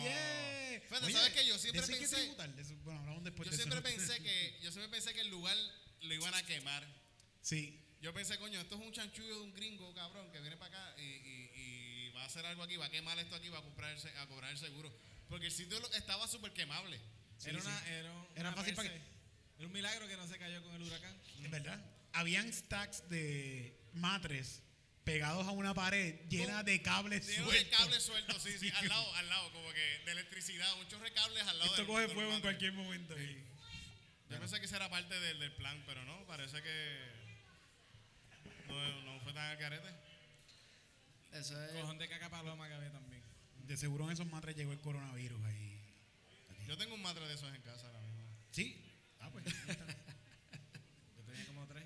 [0.03, 0.81] yeah.
[0.87, 1.45] Fíjate, Oye, ¿sabes qué?
[1.47, 2.25] Yo siempre que pensé.
[2.61, 3.87] eso- Bueno, hablamos después Yo de siempre eso.
[3.97, 5.57] pensé que, yo siempre pensé que el lugar
[6.01, 6.85] lo iban a quemar.
[7.41, 7.81] Sí.
[8.01, 11.01] Yo pensé, coño, esto es un chanchullo de un gringo, cabrón, que viene para acá
[11.01, 13.63] y, y- y va a hacer algo aquí, va a quemar esto aquí, va a
[13.63, 14.93] comprar a cobrar el seguro.
[15.27, 16.99] Porque el sitio estaba súper quemable.
[17.43, 19.05] Era, una, era, Era una fácil para Merce.
[19.57, 21.17] Era un milagro que no se cayó con el huracán.
[21.43, 21.83] Es verdad.
[22.13, 24.61] Habían stacks de matres
[25.03, 27.77] pegados a una pared llena de cables Lleno de sueltos.
[27.79, 31.59] cables sueltos, sí, sí, al lado, al lado, como que de electricidad, muchos recables al
[31.59, 33.15] lado Esto del- coge fuego en cualquier momento.
[33.17, 36.99] Yo pensé que esa era parte del, del plan, pero no, parece que
[38.67, 39.87] no, no fue tan al carete.
[41.33, 41.71] Eso es.
[41.73, 43.21] Cojón de caca paloma que había también.
[43.65, 45.74] De seguro en esos matres llegó el coronavirus ahí.
[46.67, 48.23] Yo tengo un matre de esos en casa ahora mismo.
[48.51, 48.81] ¿Sí?
[49.19, 49.45] Ah, pues.
[49.45, 51.83] Yo tenía como tres.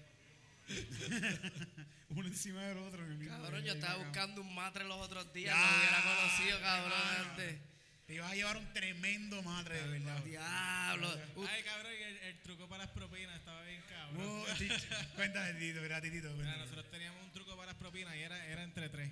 [2.10, 3.04] Uno encima del otro.
[3.06, 5.56] en el mismo- Cabrón, yo estaba buscando un matre los otros días.
[5.56, 5.62] Ya.
[5.72, 7.54] Lo hubiera conocido, cabrón, antes.
[7.56, 7.65] cama.
[8.08, 10.24] Te ibas a llevar un tremendo matre, de verdad.
[10.24, 11.13] Diablo.
[11.36, 14.26] Uh, Ay, cabrón, y el, el truco para las propinas estaba bien cabrón.
[14.26, 14.46] Oh.
[15.15, 16.28] Cuéntame, Tito, mira, Titito.
[16.30, 16.58] Mira, cuéntame.
[16.58, 19.12] nosotros teníamos un truco para las propinas y era, era entre tres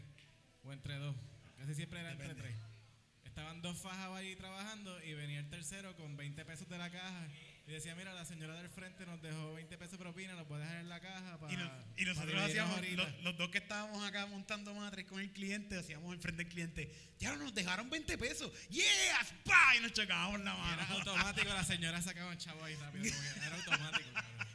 [0.63, 1.15] o entre dos.
[1.59, 2.55] Casi siempre era entre tres.
[3.37, 7.27] Estaban dos fajas allí trabajando y venía el tercero con 20 pesos de la caja
[7.67, 10.63] y decía, mira, la señora del frente nos dejó 20 pesos de propina, los puede
[10.63, 13.03] dejar en la caja para Y, nos- y nosotros hacíamos, ahorita".
[13.03, 16.91] los, los dos que estábamos acá montando matres con el cliente, hacíamos enfrente del cliente,
[17.19, 19.21] ya nos dejaron 20 pesos, ¡yeah!
[19.21, 19.75] ¡Spa!
[19.77, 20.73] Y nos chocábamos la Y mano.
[20.81, 23.05] Era automático, la señora sacaba un chavo ahí rápido.
[23.45, 24.09] era automático.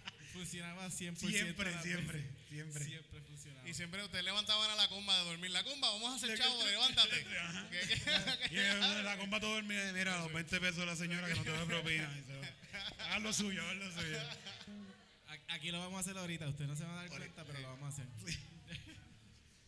[0.42, 1.16] Funcionaba 100%.
[1.16, 2.84] Siempre, siempre, siempre.
[2.84, 3.68] Siempre funcionaba.
[3.68, 5.50] Y siempre ustedes levantaban a la comba de dormir.
[5.52, 7.24] La comba, vamos a hacer chavo, levántate.
[7.40, 7.68] Ajá.
[7.70, 11.28] ¿Qué- qué- Y eh, la comba todo dormida, mira, los 20 pesos de la señora
[11.28, 12.10] que no te da propina.
[12.98, 14.18] Hagan lo suyo, hagan lo suyo.
[15.48, 16.48] Aquí lo vamos a hacer ahorita.
[16.48, 18.06] Usted no se va a dar cuenta, pero lo vamos a hacer.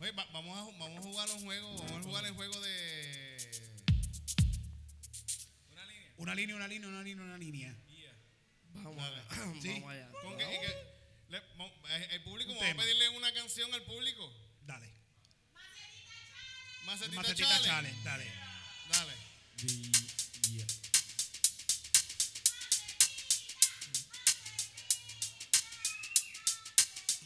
[0.01, 3.37] Oye, va- vamos, a, vamos a jugar un juego, vamos a jugar el juego de...
[5.71, 6.11] Una línea.
[6.19, 7.75] Una línea, una línea, una línea, una línea.
[8.75, 9.25] Vamos allá.
[9.63, 9.69] Sí.
[9.81, 10.09] Vamos allá.
[10.23, 10.95] con que- que-
[11.29, 14.33] le- eh, el público, vamos a pedirle una canción al público.
[14.67, 14.91] Dale.
[16.87, 17.69] Macetita, Macetita Challenge.
[17.69, 18.31] challenge, dale.
[18.91, 19.13] Dale.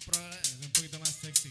[0.07, 1.51] Pro- Es un poquito más sexy.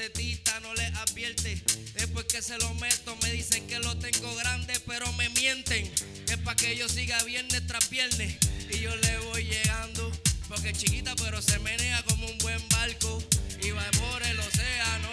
[0.00, 1.62] Macetita no les advierte.
[1.94, 5.92] Después que se lo meto, me dicen que lo tengo grande, pero me mienten.
[6.26, 8.36] Es para que yo siga viernes tras viernes.
[8.70, 10.10] Y yo le voy llegando,
[10.48, 13.22] porque es chiquita, pero se menea como un buen barco.
[13.62, 15.08] Y va por el océano.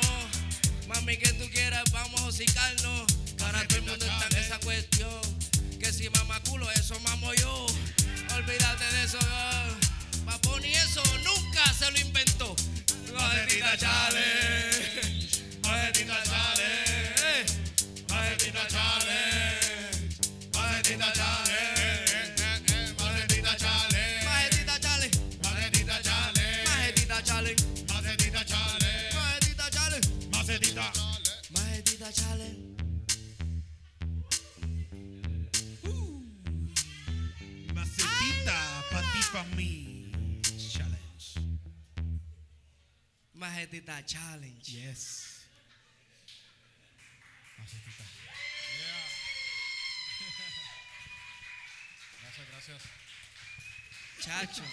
[0.87, 3.11] Mami, que tú quieras, vamos a hocicarnos.
[3.41, 5.21] Ahora todo el mundo está en esa cuestión.
[5.79, 7.65] Que si mama culo, eso mamo yo.
[8.35, 9.19] Olvídate de eso.
[10.25, 12.55] Papón y eso nunca se lo inventó.
[13.17, 15.43] Macetita challenge.
[15.63, 17.51] Macetita challenge.
[18.09, 20.17] Macetita challenge.
[20.53, 21.65] Macetita challenge.
[22.97, 25.37] Macetita chale, Macetita challenge.
[25.43, 26.37] macetita chale,
[26.67, 27.55] Macetita challenge.
[27.89, 30.07] macetita chale, Macetita challenge.
[30.31, 30.85] Macetita.
[31.53, 32.65] Macetita challenge.
[37.73, 38.57] Macetita
[38.91, 39.76] pa' ti, pa' mí.
[43.37, 44.71] Macetita challenge.
[44.71, 45.41] Yes.
[47.57, 48.03] Macetita.
[52.21, 52.81] Gracias, gracias.
[54.19, 54.63] Chacho.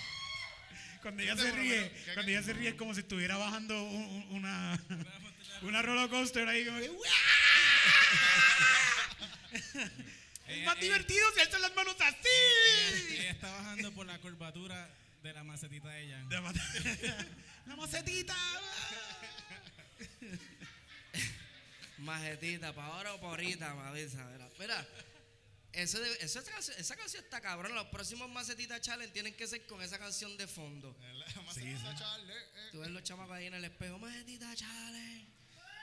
[1.03, 4.05] Cuando ella Fíjate, se ríe, cuando ella se ríe es como si estuviera bajando un-
[4.05, 4.81] un- una,
[5.62, 6.87] una roller coaster ahí como que
[10.49, 13.17] Es más divertido si alzan las manos así.
[13.19, 14.89] Ella está bajando por la curvatura
[15.29, 16.22] de la macetita de ella.
[16.29, 16.53] De ma-
[17.66, 18.37] La macetita.
[21.99, 24.25] Majetita, para ahora o para ahorita, me avisa.
[24.33, 24.87] Mira, mira
[25.72, 27.75] eso de- eso- esa, canción, esa canción está cabrón.
[27.75, 30.97] Los próximos Macetita Challenge tienen que ser con esa canción de fondo.
[31.47, 32.68] Macetita chale, eh.
[32.72, 35.27] Tú ves los chamacos ahí en el espejo, Macetita Challenge.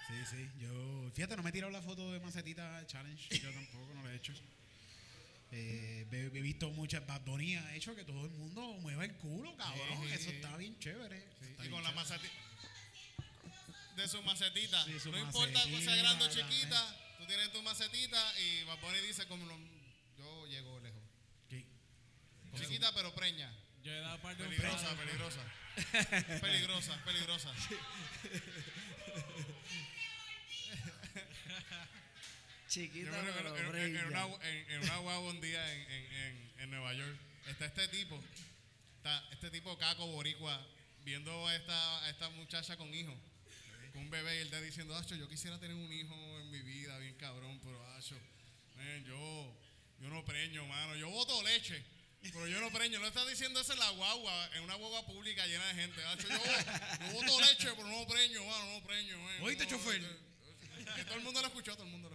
[0.08, 0.50] Sí, sí.
[0.60, 3.40] Yo, fíjate, no me he tirado la foto de macetita challenge.
[3.40, 4.34] Yo tampoco, no lo he hecho.
[5.54, 9.56] Eh, he, visto muchas Bad Bunny ha hecho que todo el mundo mueva el culo,
[9.58, 10.02] cabrón.
[10.08, 11.18] Sí, Eso está bien chévere.
[11.42, 12.34] Está Y bien con la macetita.
[13.98, 14.86] De su macetita.
[14.86, 18.80] Sí, su no importa que sea grande o chiquita, tú tienes tu macetita y Bad
[18.80, 19.60] Bunny dice como lo-
[20.18, 21.02] yo llego lejos.
[21.50, 21.66] ¿Qué?
[22.58, 23.54] Chiquita pero preña.
[23.84, 25.42] Yo he dado par de Peligrosa, peligrosa.
[26.40, 27.54] peligrosa, peligrosa.
[32.72, 34.26] Chiquita, pero en, en- en brilla.
[34.26, 37.18] una, en, una guagua un día en, en, en, en Nueva York.
[37.48, 38.18] Está este tipo,
[38.98, 40.66] está este tipo caco boricua,
[41.04, 43.14] viendo a esta, a esta muchacha con hijo,
[43.92, 46.62] con un bebé, y él está diciendo, Acho, yo quisiera tener un hijo en mi
[46.62, 48.16] vida, bien cabrón, pero Acho,
[48.78, 49.54] man, yo,
[50.00, 51.84] yo no preño, mano, yo boto leche.
[52.22, 55.46] Pero yo no preño, lo está diciendo eso en la guagua, en una guagua pública
[55.48, 56.06] llena de gente.
[56.06, 59.18] Acho, yo, yo boto leche, pero no preño, mano, no preño.
[59.20, 60.32] man, ¿Oíste, no, chofer?
[60.96, 62.11] Que todo el mundo lo escuchó, todo el mundo lo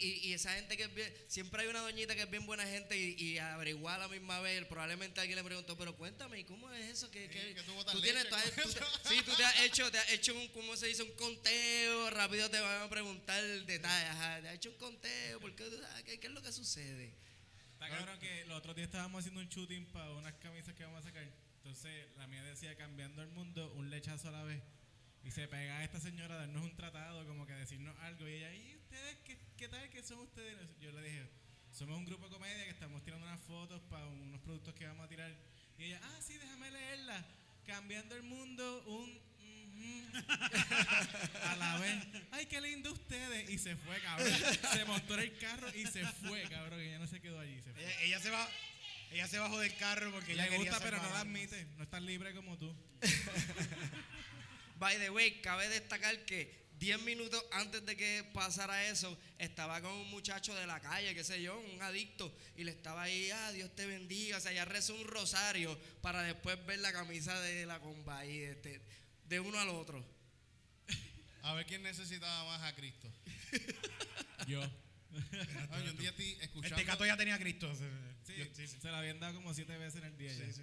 [0.00, 2.64] Y, y esa gente que es bien, siempre hay una doñita que es bien buena
[2.66, 6.44] gente y, y averiguar a la misma vez, probablemente alguien le preguntó, pero cuéntame, ¿y
[6.44, 7.10] ¿cómo es eso?
[7.10, 8.44] que Sí, que tú tú tienes, tú has-
[9.08, 11.02] sí, tú te has hecho, te has hecho un, ¿cómo se dice?
[11.02, 15.54] Un conteo, rápido te van a preguntar detalles, ajá, te has hecho un conteo, ¿por
[15.54, 17.12] qué, tú- ah, ¿qué, qué es lo que sucede?
[17.74, 21.00] Está cabrón que los otros días estábamos haciendo un shooting para unas camisas que vamos
[21.00, 21.22] a sacar.
[21.58, 24.62] Entonces la mía decía cambiando el mundo, un lechazo a la vez.
[25.28, 28.26] Y se pega a esta señora a darnos un tratado, como que decirnos algo.
[28.26, 30.56] Y ella, ¿y ustedes qué, qué tal que son ustedes?
[30.80, 31.28] Yo le dije,
[31.70, 35.04] somos un grupo de comedia que estamos tirando unas fotos para unos productos que vamos
[35.04, 35.30] a tirar.
[35.76, 37.26] Y ella, ah, sí, déjame leerla.
[37.66, 39.20] Cambiando el mundo, un...
[39.20, 40.18] ujú".
[41.44, 43.50] a la vez, ay, qué lindo ustedes.
[43.50, 44.32] Y se fue, cabrón.
[44.72, 46.80] Se montó en el carro y se fue, cabrón.
[46.80, 47.82] Y ella no se quedó allí, se fue.
[47.82, 48.48] Ella, ella se va,
[49.10, 51.66] ella se bajó del carro porque ella Le gusta, pero no la admite.
[51.76, 52.74] No es tan libre como tú.
[54.78, 59.90] By the way, cabe destacar que 10 minutos antes de que pasara eso, estaba con
[59.92, 63.52] un muchacho de la calle, qué sé yo, un adicto, y le estaba ahí, ah,
[63.52, 67.66] Dios te bendiga, o sea, ya rezó un rosario para después ver la camisa de
[67.66, 68.80] la comba y este,
[69.24, 70.04] de uno al otro.
[71.42, 73.10] A ver quién necesitaba más a Cristo.
[74.46, 74.62] Yo.
[75.70, 76.76] Ay, yo un día escuchando.
[76.76, 77.74] tecato ya tenía a Cristo.
[78.24, 80.44] Sí, Yo- se la habían dado como siete veces en el día ya.
[80.46, 80.62] Yo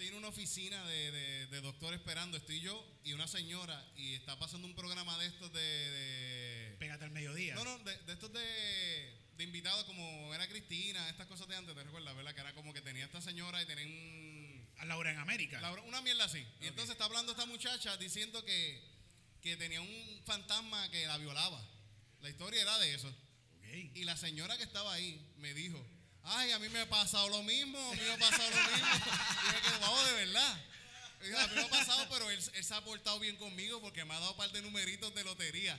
[0.00, 2.38] estoy en una oficina de, de, de doctor esperando.
[2.38, 5.60] Estoy yo y una señora y está pasando un programa de estos de.
[5.60, 7.54] de- Pégate al mediodía.
[7.54, 11.74] no, no, de, de estos de, de invitados como era Cristina, estas cosas de antes,
[11.74, 12.34] ¿te recuerdas, verdad?
[12.34, 14.66] Que era como que tenía esta señora y tenía un.
[14.78, 15.60] A Laura en América.
[15.60, 16.42] la- una mierda así.
[16.62, 18.82] Y entonces está hablando esta muchacha diciendo que,
[19.42, 21.62] que tenía un fantasma que la violaba.
[22.22, 23.08] La historia era de eso.
[23.08, 23.66] Ok.
[23.96, 25.78] Y la señora que estaba ahí me dijo,
[26.24, 28.86] ay, a mí me ha pasado lo mismo, a mí me ha pasado lo mismo.
[29.48, 30.58] Y me quedé, wow, de verdad.
[31.22, 33.80] Y dije, a mí me ha pasado, pero él, él se ha portado bien conmigo
[33.80, 35.78] porque me ha dado un par de numeritos de lotería.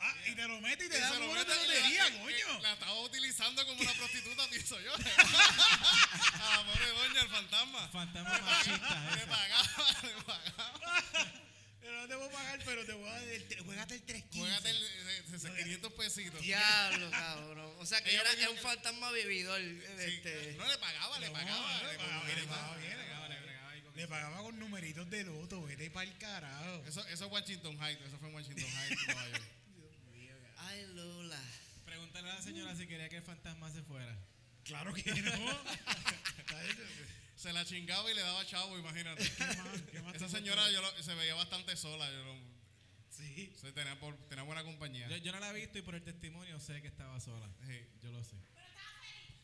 [0.00, 2.18] Ah, y te lo mete y te Y da se lo números de lotería, la-
[2.20, 2.60] coño.
[2.60, 4.92] La estaba utilizando como una prostituta, pienso yo.
[4.94, 7.88] A la pobre doña, el fantasma.
[7.88, 9.16] Fantasma machista.
[9.16, 11.02] Le pagaba, le pagaba.
[11.84, 14.38] Pero no te voy a pagar, pero te voy a dar el, juégate el 315.
[14.40, 15.22] Juégate el, eh,
[15.60, 16.40] eh, 500 pesitos.
[16.40, 17.74] Diablo, cabrón.
[17.78, 19.60] O sea que era, es un fantasma vividor.
[19.60, 21.82] Sí, Este, No le pagaba, le pagaba.
[21.92, 22.96] le pagaba, le pagaba bien,
[23.96, 26.82] le pagaba, con- numeritos de loto, vete para el carajo.
[26.86, 29.42] Eso, eso es Washington Heights, eso fue en Washington Heights, Nueva York.
[30.56, 31.40] Ay, Lola.
[31.84, 34.16] Pregúntale a la señora si quería que el fantasma se fuera.
[34.64, 35.32] Claro que no.
[37.44, 39.22] Se la chingaba y le daba chavo, imagínate.
[39.36, 39.82] ¿Qué más?
[39.92, 42.10] ¿Qué más Esa señora yo lo- se veía bastante sola.
[42.10, 42.54] Yo lo-
[43.10, 43.52] Sí.
[43.60, 45.06] se tenía, por- tenía buena compañía.
[45.10, 47.46] Yo, yo no la he visto y por el testimonio sé que estaba sola.
[47.66, 47.78] Sí.
[48.02, 48.36] Yo lo sé.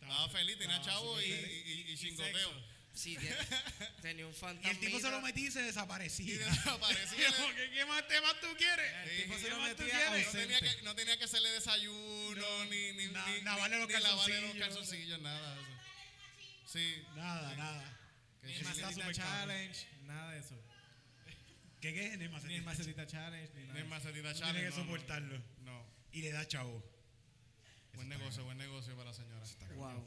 [0.00, 1.66] Estaba feliz, tenía estaba chavo y, súper feliz.
[1.66, 2.70] y, y Y chingoteo.
[2.94, 3.18] Sí,
[4.00, 4.70] tenía un Y fantasma.
[4.70, 6.38] el tipo se lo metía y se Y desaparecía.
[6.38, 7.32] desaparecía.
[7.36, 8.92] Como que, ¿Qué más temas tú quieres?
[9.04, 12.64] El tipo ¿Qué se lo tú No tenía, que, no tenía que hacerle desayuno, No,
[12.64, 15.20] ni, ni, na- ni, lavarle ni- lavarle los calzoncillos.
[15.20, 15.79] nada eso.
[16.70, 17.04] Sí.
[17.16, 17.98] Nada, nada.
[18.40, 18.64] Que Ni el
[18.94, 20.54] súper Challenge, nada de eso.
[21.80, 22.18] ¿Qué qué es?
[22.18, 23.74] Ni el Macetita Ni el Macetita Challenge, ni nada.
[23.74, 25.42] Ni el Macetita No Challenge, Tiene que no, soportarlo.
[25.64, 25.84] No.
[26.12, 26.80] Y le da chavo.
[27.94, 29.40] Buen negocio, buen negocio para la señora.
[29.74, 30.04] Wow.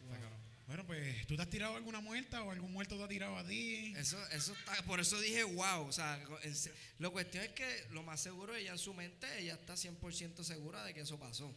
[0.00, 0.38] Está cabrón.
[0.68, 3.44] Bueno, pues, ¿tú te has tirado alguna muerta o algún muerto te ha tirado a
[3.46, 3.94] ti?
[3.96, 5.86] Eso, eso está, por eso dije wow.
[5.88, 9.26] O sea, en se- la cuestión es que lo más seguro ella en su mente,
[9.40, 11.52] ella está 100% segura de que eso pasó.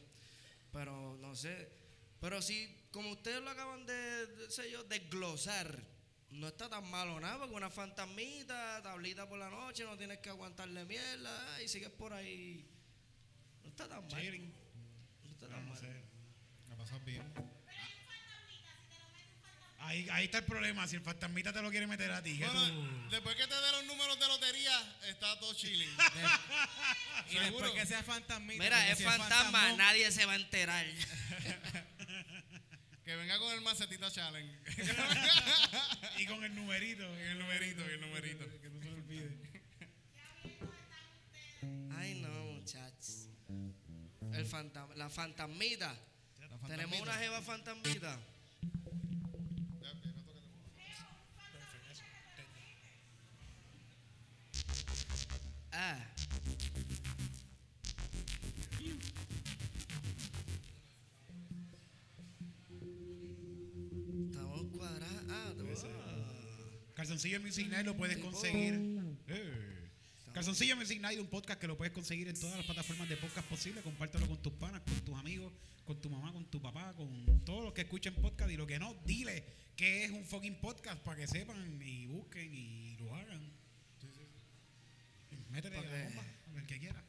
[0.72, 1.70] Pero no sé.
[2.20, 5.80] Pero sí, como ustedes lo acaban de, de- sé yo, desglosar,
[6.32, 10.30] no está tan malo nada, porque una fantasmita, tablita por la noche, no tienes que
[10.30, 12.68] aguantarle mierda y sigues por ahí.
[13.64, 14.22] No está tan mal.
[14.22, 14.54] Chilling.
[15.24, 16.04] No está tan no mal.
[16.70, 17.24] La pasas bien.
[19.82, 20.88] Ahí, ahí está el problema.
[20.88, 23.10] Si el fantasmita te lo quiere meter a ti, ¿qué Bueno, tú?
[23.12, 25.90] después que te dé los números de lotería, está todo chilling.
[27.30, 27.74] Y después Seguro.
[27.76, 28.64] que sea fantasmita.
[28.64, 30.86] Mira, porque es si fantasma, nadie se va a enterar.
[33.10, 34.56] Que venga con el Macetita Challenge.
[36.20, 37.02] Y con el numerito.
[37.18, 38.62] Y el numerito, y el numerito.
[38.62, 39.36] Que no se olvide.
[41.98, 43.28] Ay, no, muchachos.
[44.32, 45.98] El fantasma, la fantasmita.
[46.68, 48.20] Tenemos una jeva fantasmita.
[55.72, 56.09] Ah.
[67.10, 68.80] Calzoncillo Music Night lo puedes conseguir.
[69.30, 69.90] Eh.
[70.32, 73.48] Calzoncillo Music Night, un podcast que lo puedes conseguir en todas las plataformas de podcast
[73.48, 73.84] posibles.
[73.84, 75.52] Compártelo con tus panas, con tus amigos,
[75.86, 78.78] con tu mamá, con tu papá, con todos los que escuchen podcast y lo que
[78.78, 79.44] no, dile
[79.76, 83.42] que es un fucking podcast para que sepan y busquen y lo hagan.
[85.50, 86.24] Métele Pa' la bomba,
[86.58, 87.04] el que quiera.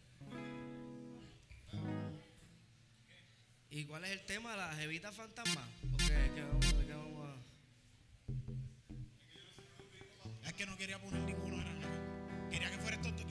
[3.68, 4.57] ¿Y cuál es el tema?
[4.57, 5.68] ¿La jevita fantasma?
[5.92, 6.30] ¿O qué,
[10.61, 12.48] que no quería poner ninguno, era nada.
[12.50, 13.08] Quería que fuera esto.
[13.16, 13.24] que-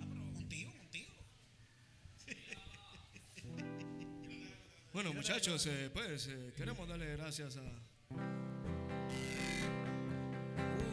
[0.00, 1.12] Ah, pero contigo, contigo.
[4.92, 7.60] Bueno, muchachos, eh, pues eh, queremos darle gracias a.
[7.60, 7.66] Uh,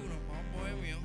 [0.09, 0.99] nos vamos bohemio.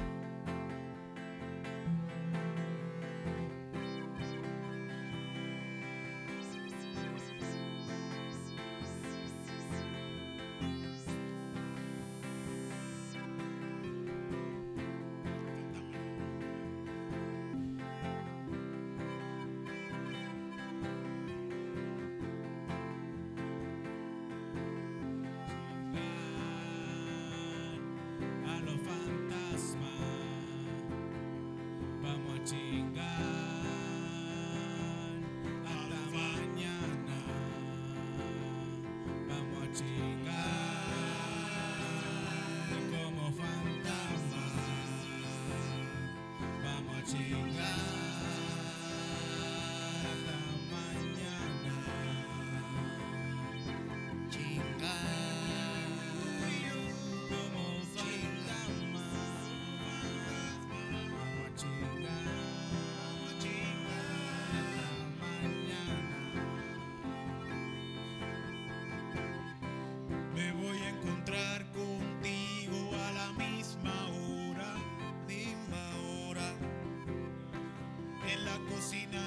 [78.33, 79.23] En la cocina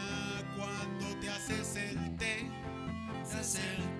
[0.55, 2.49] cuando te haces el té.
[3.23, 3.90] hacerte.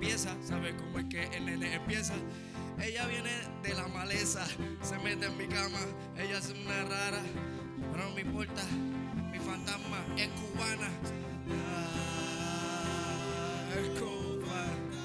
[0.00, 0.36] Le ponga la pieza.
[0.42, 2.14] ¿Sabe cómo es que el nene empieza?
[2.82, 3.30] Ella viene
[3.62, 4.46] de la maleza,
[4.82, 5.78] se mete en mi cama.
[6.16, 7.20] Ella es una rara,
[7.92, 8.62] pero no me importa.
[9.30, 10.88] Mi fantasma es cubana.
[11.66, 12.78] Ah,
[13.76, 14.96] es cubana.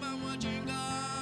[0.00, 1.13] Vamos a chingar.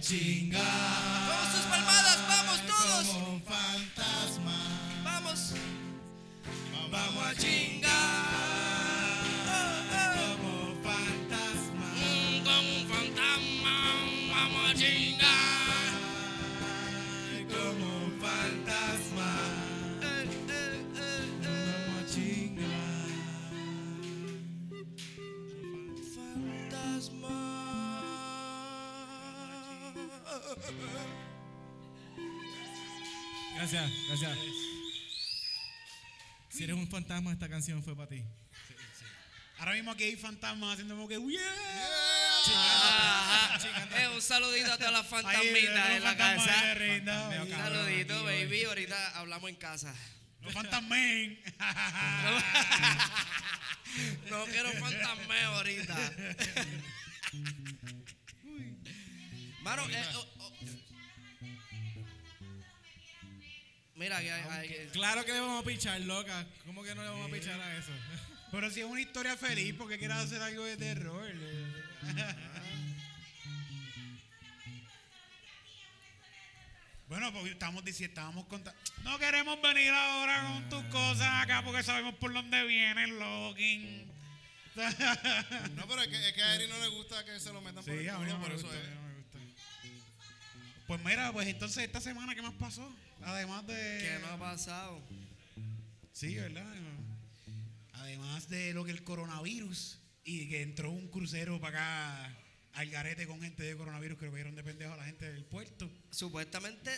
[0.00, 0.59] Vamos
[34.10, 34.38] Gracias.
[36.48, 38.24] Si eres un fantasma, esta canción fue para ti.
[39.58, 41.40] Ahora mismo aquí hay fantasmas haciendo como que ¡Yeah!
[42.46, 44.00] Ajá.
[44.00, 46.72] Eh, un saludito a todas las fantasmitas en la casa.
[47.42, 48.64] Un saludito, baby.
[48.64, 49.94] Ahorita hablamos en casa.
[50.40, 51.38] Los fantasmen.
[54.30, 55.96] No quiero fantasmeo ahorita.
[59.62, 60.04] Mano, eh,
[64.00, 66.46] Mira que hay, hay- Claro que le vamos a pichar, loca.
[66.64, 67.92] ¿Cómo que no le vamos a pichar a eso?
[68.50, 71.30] Pero si es una historia feliz, porque quieres hacer algo de terror?
[77.08, 78.80] Bueno, porque estamos diciendo, estábamos contando.
[79.02, 84.08] No queremos venir ahora con tus cosas acá porque sabemos por dónde viene el login.
[85.74, 87.84] No, pero es que, es que a Eri no le gusta que se lo metan
[87.84, 88.80] por Sí, el culo, por eso es.
[90.86, 92.88] Pues mira, pues entonces esta semana, ¿qué más pasó?
[93.22, 93.74] Además de.
[93.74, 95.02] ¿Qué no ha pasado?
[96.12, 96.66] Sí, ¿verdad?
[97.92, 102.36] Además de lo que el coronavirus y que entró un crucero para acá
[102.74, 105.44] al garete con gente de coronavirus que lo vieron de pendejo a la gente del
[105.44, 105.90] puerto.
[106.10, 106.90] Supuestamente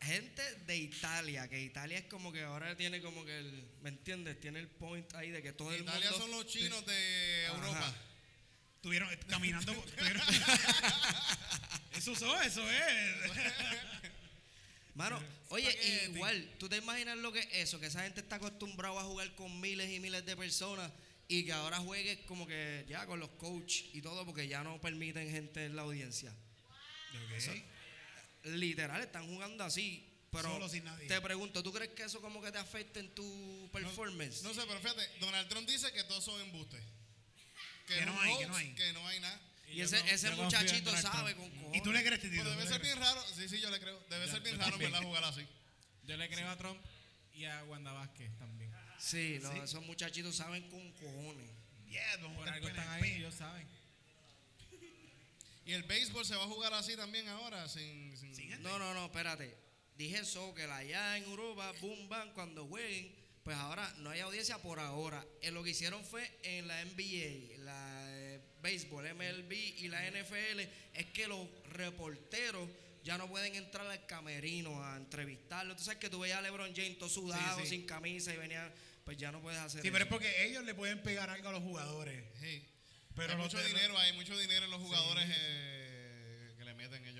[0.00, 4.38] gente de Italia, que Italia es como que ahora tiene como que el, ¿me entiendes?
[4.40, 7.56] Tiene el point ahí de que todo el Italia mundo son los chinos de Ajá.
[7.56, 7.94] Europa.
[8.76, 9.72] Estuvieron eh, caminando.
[11.96, 14.12] eso es, eso es.
[14.98, 17.78] Mano, oye, igual, ¿tú te imaginas lo que es eso?
[17.78, 20.90] Que esa gente está acostumbrada a jugar con miles y miles de personas
[21.28, 24.80] y que ahora juegue como que ya con los coach y todo porque ya no
[24.80, 26.34] permiten gente en la audiencia.
[27.14, 27.62] Ok.
[28.56, 30.04] Literal, están jugando así.
[30.32, 31.06] Pero Solo sin nadie.
[31.06, 34.42] te pregunto, ¿tú crees que eso como que te afecta en tu performance?
[34.42, 36.82] No sé, pero fíjate, Donald Trump dice que todos son embustes.
[37.86, 38.74] Que es no hay, hoax, que no hay.
[38.74, 39.40] que no hay nada.
[39.70, 42.32] Y ese, no- ese muchachito sabe con ¿Y tú le crees, Tito?
[42.36, 43.22] Pero ¿Tú debe ser bien raro.
[43.36, 43.98] Sí, sí, yo le creo.
[44.08, 45.46] Debe ser bien raro verla jugar así.
[46.04, 46.80] Yo le creo a Trump
[47.34, 48.72] y a Wanda Vázquez también.
[48.98, 51.50] Sí, no, esos muchachitos saben con cojones.
[51.86, 53.66] Yeah, a Por algo están ahí, ellos saben.
[55.64, 58.16] Y el béisbol se va a jugar así también ahora, sin.
[58.16, 58.62] sin-.
[58.62, 59.54] No, no, no, espérate.
[59.96, 64.80] Dije soccer allá en Europa, boom, bam, cuando jueguen, pues ahora no hay audiencia por
[64.80, 65.26] ahora.
[65.42, 68.07] Eh, lo que hicieron fue en la NBA, la
[68.62, 70.60] béisbol, MLB y la NFL,
[70.94, 72.68] es que los reporteros
[73.04, 75.74] ya no pueden entrar al camerino a entrevistarlo.
[75.76, 77.70] Tú sabes que tú veías a LeBron James todo sudado, Sí, sí.
[77.70, 78.72] sin camisa y venía,
[79.04, 79.92] pues ya no puedes hacer Sí, eso.
[79.92, 82.22] pero es porque ellos le pueden pegar algo a los jugadores.
[82.40, 82.64] Sí.
[83.16, 87.17] Pero hay mucho dinero, hay mucho dinero en los jugadores eh, que le meten ellos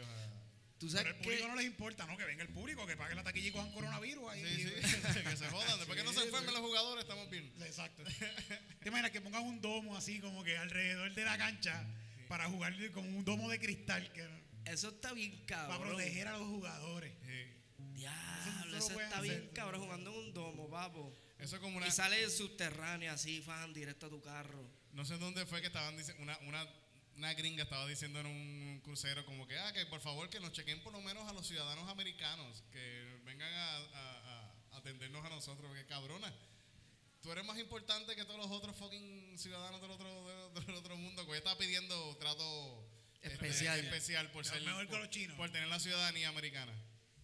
[0.78, 2.16] Tú Pero sabes al público que no les importa, ¿no?
[2.16, 4.44] Que venga el público, que pague la taquilla y cojan coronavirus ahí.
[4.44, 5.78] Sí, sí, que se jodan.
[5.78, 7.52] Después que no se enfermen los jugadores, estamos bien.
[7.60, 8.04] Exacto.
[8.80, 11.84] ¿Te imaginas que pongan un domo así como que alrededor de la cancha
[12.28, 14.24] para jugar como un domo de cristal que,
[14.66, 15.96] eso está bien para cabrón.
[15.96, 17.12] proteger a los jugadores?
[17.94, 19.52] Diablo, Eso eso, está bien hacer.
[19.52, 21.12] cabrón jugando en un domo, papo.
[21.38, 21.88] Eso es como una.
[21.88, 24.70] Y sale subterráneo así, fajan directo a tu carro.
[24.92, 26.22] No sé dónde fue que estaban diciendo.
[26.22, 26.66] Una, una,
[27.18, 30.52] una gringa estaba diciendo en un crucero como que, ah, que por favor que nos
[30.52, 35.28] chequen por lo menos a los ciudadanos americanos, que vengan a, a- a atendernos a
[35.28, 36.32] nosotros, porque cabrona.
[37.20, 40.96] Tú eres más importante que todos los otros fucking ciudadanos del otro, del, del otro
[40.96, 42.88] mundo, que hoy está pidiendo trato
[43.20, 43.80] este, Especial.
[43.80, 45.36] especial por ser mejor por, los chinos.
[45.36, 46.72] por tener la ciudadanía americana.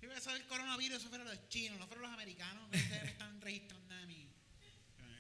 [0.01, 3.41] Si eso del coronavirus, eso fueron los chinos, no fueron los americanos que ustedes están
[3.41, 4.24] registrando a mí.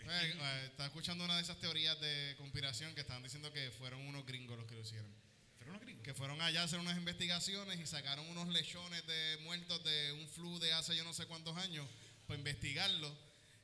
[0.09, 4.01] Eh, eh, estaba escuchando una de esas teorías de conspiración que estaban diciendo que fueron
[4.07, 5.11] unos gringos los que lo hicieron.
[5.59, 6.05] ¿Fueron los gringos?
[6.05, 10.29] Que fueron allá a hacer unas investigaciones y sacaron unos lechones de muertos de un
[10.29, 11.89] flu de hace yo no sé cuántos años
[12.27, 13.17] para investigarlo.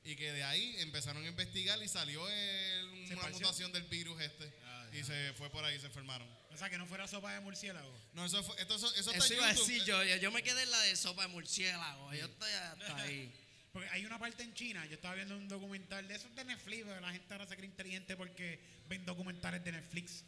[0.02, 3.32] Y que de ahí empezaron a investigar y salió el- ¿Se una esparció?
[3.40, 4.50] mutación del virus este.
[4.92, 6.26] y se fue por ahí, se enfermaron.
[6.50, 7.94] O sea, que no fuera sopa de murciélago.
[8.14, 9.68] No, eso fue, esto, eso, eso está Eso en iba a YouTube.
[9.68, 12.12] decir yo, yo, yo me quedé en la de sopa de murciélago.
[12.14, 13.30] Yo estoy hasta ahí.
[13.72, 16.86] Porque hay una parte en China, yo estaba viendo un documental de esos de Netflix,
[16.86, 18.58] la gente ahora se cree inteligente porque
[18.88, 20.24] ven documentales de Netflix.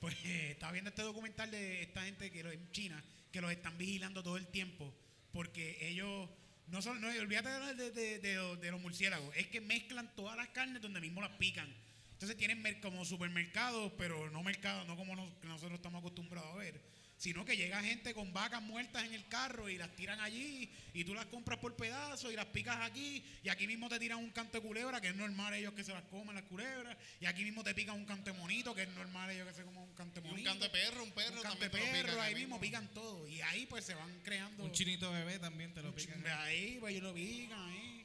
[0.00, 3.78] Pues eh, estaba viendo este documental de esta gente que en China, que los están
[3.78, 4.92] vigilando todo el tiempo,
[5.32, 6.28] porque ellos,
[6.68, 10.48] no solo, no, olvídate de, de- de- de- los murciélagos, es que mezclan todas las
[10.48, 11.72] carnes donde mismo las pican.
[12.14, 16.80] Entonces tienen como supermercados, pero no mercados, no como nosotros estamos acostumbrados a ver,
[17.22, 21.04] sino que llega gente con vacas muertas en el carro y las tiran allí y
[21.04, 24.30] tú las compras por pedazos y las picas aquí y aquí mismo te tiran un
[24.32, 27.44] canto de culebra, que es normal ellos que se las coman las culebras, y aquí
[27.44, 29.94] mismo te pican un canto de monito, que es normal ellos que se coman un
[29.94, 30.50] canto de Y un monito.
[30.50, 32.60] canto de perro, un perro un canto de también te lo perro, pican ahí mismo
[32.60, 36.16] pican todo y ahí pues se van creando Un chinito bebé también te lo pican.
[36.20, 38.00] chin- ahí pues ellos lo pican ahí.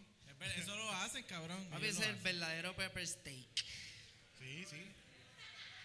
[0.56, 1.66] Eso lo hacen, cabrón.
[1.72, 3.48] Papi, ellos ese lo es el verdadero pepper steak.
[4.38, 4.78] Sí, sí.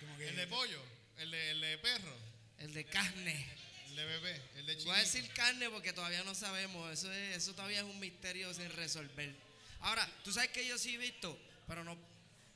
[0.01, 0.83] Como que El de pollo,
[1.17, 2.15] el de, el de perro,
[2.63, 3.45] El de carne.
[3.89, 6.93] el de bebé, el de Voy a decir carne porque todavía no sabemos.
[6.93, 9.35] Eso, es, eso todavía es un misterio sin resolver.
[9.81, 11.37] Ahora, tú sabes que yo sí he visto,
[11.67, 11.99] pero no.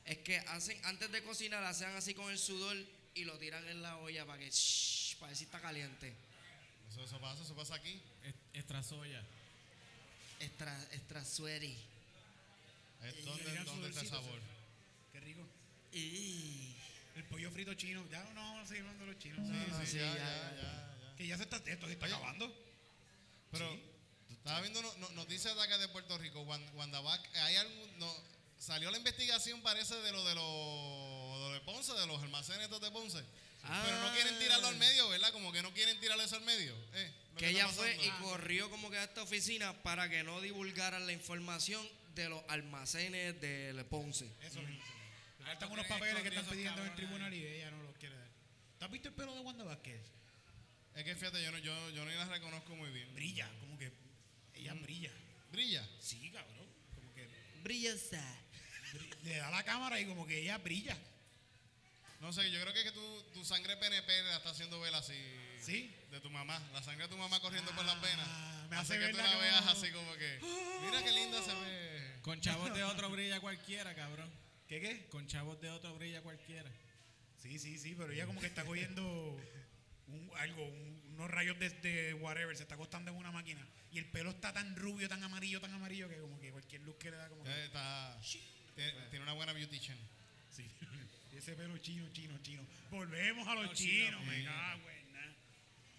[0.05, 2.77] Es que hacen, antes de cocinar, hacen así con el sudor
[3.15, 4.49] y lo tiran en la olla para que.
[4.49, 6.13] shh, para ver si está caliente.
[6.89, 8.01] Eso, eso pasa, eso pasa aquí.
[8.53, 9.21] Extra soya.
[10.39, 10.87] Extra.
[13.03, 14.39] Eh, ¿Dónde, dónde está el sabor?
[15.11, 15.45] Qué rico.
[15.91, 16.76] Y-
[17.17, 18.05] El pollo frito chino.
[18.11, 19.39] Ya no vamos a seguir hablando de los chinos.
[19.47, 21.15] Sí, no, sí, sí, ya, ya, ya, ya.
[21.17, 22.53] Que ya se está, esto se está Oye, acabando.
[23.51, 23.79] Pero
[24.29, 28.13] estaba viendo no- no- noticias de acá de Puerto Rico, Wan- Wandabac, hay algún, no,
[28.59, 32.63] salió la investigación parece de lo de los de, lo de Ponce, de los almacenes
[32.65, 33.23] estos de Ponce.
[33.63, 35.31] Pero no quieren tirarlo al medio, ¿verdad?
[35.33, 36.73] Como que no quieren tirarlo eso al medio.
[36.93, 40.39] eh, Que está ella fue y corrió como que a esta oficina para que no
[40.41, 44.31] divulgaran la información de los almacenes del Ponce.
[44.41, 44.83] Eso mismo.
[44.85, 44.96] Le
[45.47, 47.95] Ah, faltan ¿tú unos papeles que están pidiendo en el tribunal y ella no los
[47.97, 48.27] quiere dar.
[48.79, 50.01] ¿Tú has visto el pelo de Wanda Vázquez?
[50.95, 53.13] Es que fíjate, yo no, yo, yo no la reconozco muy bien.
[53.13, 53.91] Brilla, como que
[54.55, 55.11] ella brilla.
[55.51, 55.87] Brilla.
[55.99, 56.67] Sí, cabrón.
[56.95, 57.27] Como que
[57.63, 58.21] Brillosa.
[58.93, 60.97] bri- le da la cámara y como que ella brilla.
[62.19, 65.13] No sé, yo creo que, que tu, tu sangre PNP la está haciendo ver así.
[65.61, 65.93] Sí.
[66.11, 66.59] De tu mamá.
[66.73, 68.25] La sangre de tu mamá corriendo por las venas.
[68.27, 70.39] Ah, me hace hace que tú la veas como- así como que.
[70.83, 72.19] Mira qué linda se ve.
[72.23, 74.31] Con chavos de otro brilla cualquiera, cabrón.
[74.67, 75.05] ¿Qué qué?
[75.09, 76.69] Con chavos de otro brilla cualquiera.
[77.41, 79.39] Sí, sí, sí, pero ella como que está cogiendo
[80.07, 83.65] un- algo, un- unos rayos de, de whatever, se está acostando en una máquina.
[83.91, 86.95] Y el pelo está tan rubio, tan amarillo, tan amarillo que como que cualquier luz
[86.97, 87.49] que le da como que...
[87.49, 88.19] Eh, está,
[88.75, 89.97] tiene, tiene una buena beautician.
[90.51, 90.69] Sí.
[91.33, 92.61] Y ese pelo chino, chino, chino.
[92.91, 95.35] Volvemos a los, Los chinos, chinos, me cago en nada.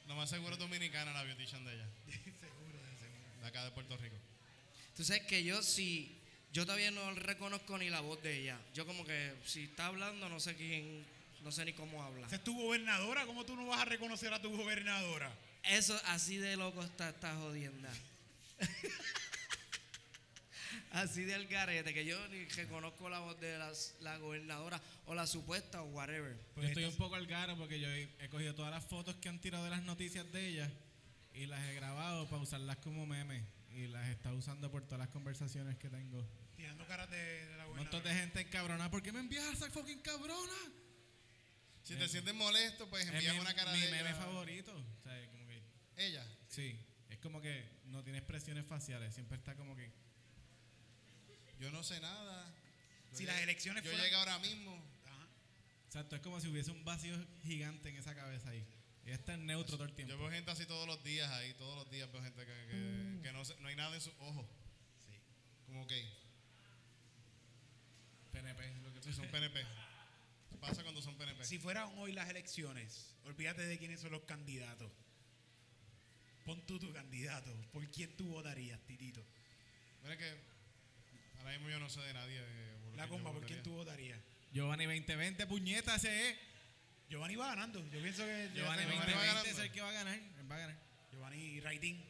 [0.09, 1.89] Lo más seguro es dominicana la beautician de ella,
[2.41, 3.41] Seguro, de seguro.
[3.41, 4.17] de acá de Puerto Rico.
[4.97, 6.18] Tú sabes que yo sí,
[6.59, 8.59] yo todavía no reconozco ni la voz de ella.
[8.75, 11.05] Yo como que si está hablando no sé quién,
[11.43, 12.27] no sé ni cómo habla.
[12.27, 15.33] Esa es tu gobernadora, ¿cómo tú no vas a reconocer a tu gobernadora?
[15.65, 17.91] Eso así de loco está esta jodienda.
[20.93, 25.27] así de algarete que yo ni reconozco la voz de las- la gobernadora o la
[25.27, 26.37] supuesta o whatever.
[26.55, 29.15] Pues yo estoy un poco al garo porque yo he, he cogido todas las fotos
[29.17, 30.71] que han tirado de las noticias de ella
[31.35, 33.43] y las he grabado para usarlas como memes
[33.75, 36.27] y las he estado usando por todas las conversaciones que tengo.
[36.59, 38.91] Tirando caras de, de la Un montón de gente encabrona.
[38.91, 40.59] ¿Por qué me envías a esa fucking cabrona?
[41.85, 44.19] Si te sientes molesto, pues Es envías mi, una cara mi de meme ella.
[44.19, 44.75] favorito.
[44.75, 45.63] O sea, como que,
[45.97, 46.27] Ella.
[46.49, 46.77] sí,
[47.11, 49.15] es como que no tiene expresiones faciales.
[49.15, 49.91] Siempre está como que...
[51.61, 52.53] Yo no sé nada.
[53.13, 54.75] Yo Si llegué- las elecciones Yo llegué ahora mismo.
[55.07, 55.29] Ajá.
[55.87, 58.67] Exacto, es como si hubiese un vacío gigante en esa cabeza ahí.
[59.07, 60.13] Y está en neutro todo el tiempo.
[60.13, 63.21] Yo veo gente así todos los días ahí, todos los días veo gente que, que,
[63.23, 64.45] que no, se- no hay nada en sus ojos.
[65.07, 65.19] Sí.
[65.67, 66.05] Como que
[68.29, 69.65] PNP, lo que tú si son PNP.
[70.51, 71.45] ¿Qué pasa cuando son PNP?
[71.45, 74.91] Si fueran hoy las elecciones, olvídate de quiénes son los candidatos.
[76.45, 77.55] Pon tú tu candidato.
[77.73, 79.25] ¿Por quién tú votarías, Titito?
[80.03, 80.35] Mira que
[81.39, 82.39] ahora mismo yo no sé de nadie.
[82.41, 84.19] eh, por La comba, ¿por quién tú votarías?
[84.53, 86.39] Giovanni 2020, puñeta, ese es.
[87.11, 87.81] Giovanni va ganando.
[87.91, 89.63] Yo pienso que Giovanni Giovanni va 2020 es ganando.
[89.63, 90.15] el que va a ganar.
[90.15, 90.77] Él va a ganar.
[91.13, 92.05] Giovanni Raitín.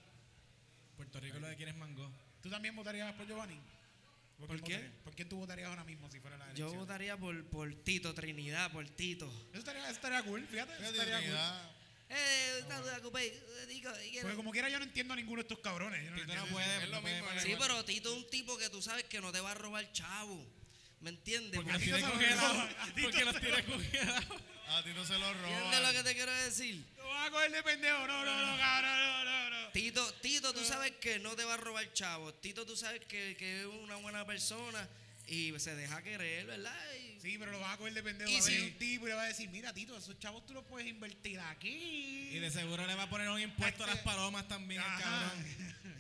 [0.97, 2.11] Puerto Rico lo de quién es Mango.
[2.43, 3.61] ¿Tú también votarías por Giovanni?
[4.47, 4.75] ¿Por quién qué?
[4.75, 5.03] votarías?
[5.05, 6.79] ¿Por quién tú votarías ahora mismo si fuera la Yo elección?
[6.79, 9.27] votaría por, por Tito, Trinidad, por Tito.
[9.51, 10.73] Eso estaría, eso estaría cool, fíjate.
[10.75, 11.39] eso estaría cool.
[12.11, 12.65] Eh,
[13.01, 14.19] ocupé, eh.
[14.23, 16.03] Porque como quiera yo no entiendo a ninguno de estos cabrones.
[16.05, 17.27] Yo no Tito no puede, es lo mismo.
[17.43, 19.93] Sí, pero Tito es un tipo que tú sabes que no te va a robar
[19.93, 20.47] chavo.
[21.01, 21.55] ¿Me entiendes?
[21.61, 21.97] Porque a Tito
[23.03, 24.25] Porque los se tiene lo congelados.
[24.69, 25.83] A ti no se lo ¿Entiendes roban.
[25.83, 26.85] lo que te quiero decir?
[26.97, 28.07] Lo vas a coger de pendejo.
[28.07, 29.69] No, no, no, cabrón, no, no, no.
[29.73, 32.35] Tito, Tito, tú sabes que no te va a robar chavo.
[32.35, 34.89] Tito, tú sabes que, que es una buena persona
[35.27, 36.77] y se deja querer, ¿verdad?
[36.95, 38.31] Y- Sí, pero lo vas a coger de pendejo.
[38.31, 40.55] Y Va a un tipo y le va a decir, mira, Tito, esos chavos tú
[40.55, 42.29] los puedes invertir aquí.
[42.33, 45.01] Y de seguro le va a poner un impuesto a las palomas también, Ajá.
[45.03, 45.47] cabrón.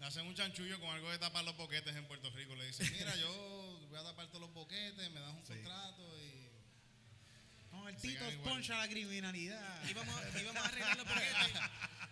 [0.00, 2.54] Le hacen un chanchullo con algo de tapar los boquetes en Puerto Rico.
[2.54, 6.46] Le dicen, mira, yo voy a tapar todos los boquetes, me das un contrato y...
[7.72, 9.88] No, el Tito poncha la criminalidad.
[9.88, 11.60] Íbamos, íbamos a arreglar los boquetes.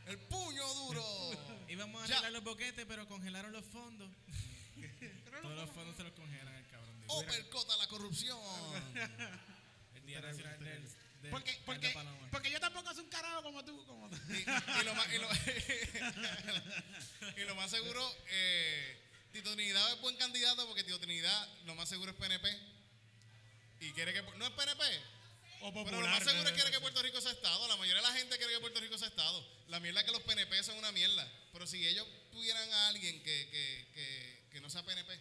[0.07, 1.65] ¡El puño duro!
[1.69, 2.15] Íbamos a Ya.
[2.19, 4.11] arreglar los boquetes, pero congelaron los fondos.
[5.43, 6.95] Todos los fondos se los congelan el cabrón.
[7.01, 7.15] dice.
[7.15, 8.39] ¡Opercota la corrupción!
[9.95, 10.83] El día nacional del,
[11.23, 11.95] del Porque, porque,
[12.31, 13.87] porque yo tampoco soy un carajo como tú.
[13.87, 14.17] Como tú.
[14.29, 15.29] y, y lo más, y, lo,
[17.37, 19.01] y lo más seguro, eh,
[19.35, 22.49] Tito Trinidad es buen candidato porque Tito Trinidad lo más seguro es PNP.
[23.81, 24.23] Y quiere que...
[24.39, 24.85] No es PNP,
[25.63, 26.81] O Pero lo más seguro es que quiere que.
[26.81, 27.67] Puerto Rico sea Estado.
[27.67, 29.45] La mayoría de la gente quiere que Puerto Rico sea Estado.
[29.69, 31.29] La mierda es que los PNP son una mierda.
[31.53, 35.19] Pero si ellos tuvieran a alguien que, que, que, que no sea PNP,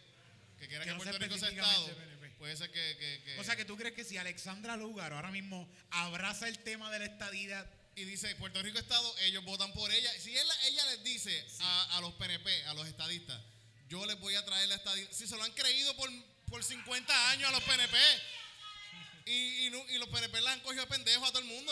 [0.59, 2.29] que quiera Que no Puerto Rico sea Estado, PNP.
[2.37, 3.35] puede ser que...
[3.39, 6.99] O sea, que tú crees que si Alexandra Lugar ahora mismo abraza el tema de
[6.99, 10.11] la estadidad, Y dice, Puerto Rico Estado, ellos votan por ella.
[10.19, 13.41] Si él- ella les dice a, a los PNP, a los estadistas,
[13.93, 15.07] yo les voy a traer la estadidad.
[15.11, 16.09] Si se lo han creído por,
[16.49, 17.95] por 50 años a los PNP.
[19.25, 21.71] Y, y, no- y los PNP la han cogido a pendejo a todo el mundo.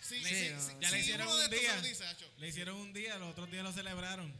[0.00, 1.80] Sí, Sí, sí, Ya le hicieron uno de un día.
[1.82, 2.04] dice,
[2.38, 4.32] Le hicieron un día, los otros días lo celebraron.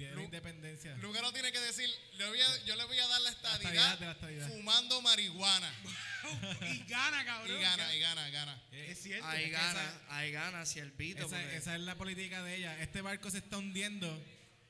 [0.00, 0.94] Día de la independencia.
[0.96, 3.98] Lugaro tiene que decir, le voy a- yo le voy a dar la estadidad estadidad,
[3.98, 4.48] de la estadidad.
[4.48, 5.70] fumando marihuana.
[6.72, 7.58] y gana, cabrón.
[7.58, 8.62] y gana, y gana, gana.
[8.72, 9.26] Eh, Es cierto.
[9.26, 10.64] Ahí que gana, esa- ahí gana
[10.96, 11.26] pito.
[11.26, 12.80] esa, porque- esa es la política de ella.
[12.80, 14.08] Este barco se está hundiendo.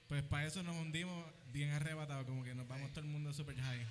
[0.09, 2.27] Pues para eso nos hundimos bien arrebatados.
[2.27, 3.87] Como que nos vamos todo el mundo super high.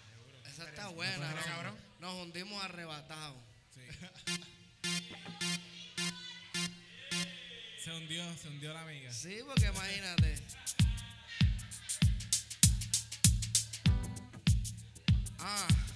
[0.46, 1.78] esa está buena, cabrón.
[2.02, 3.38] Nos hundimos arrebatados.
[3.74, 3.82] Sí.
[7.82, 9.14] se hundió, se hundió la amiga.
[9.14, 10.36] Sí, porque imagínate.
[15.42, 15.89] Ah.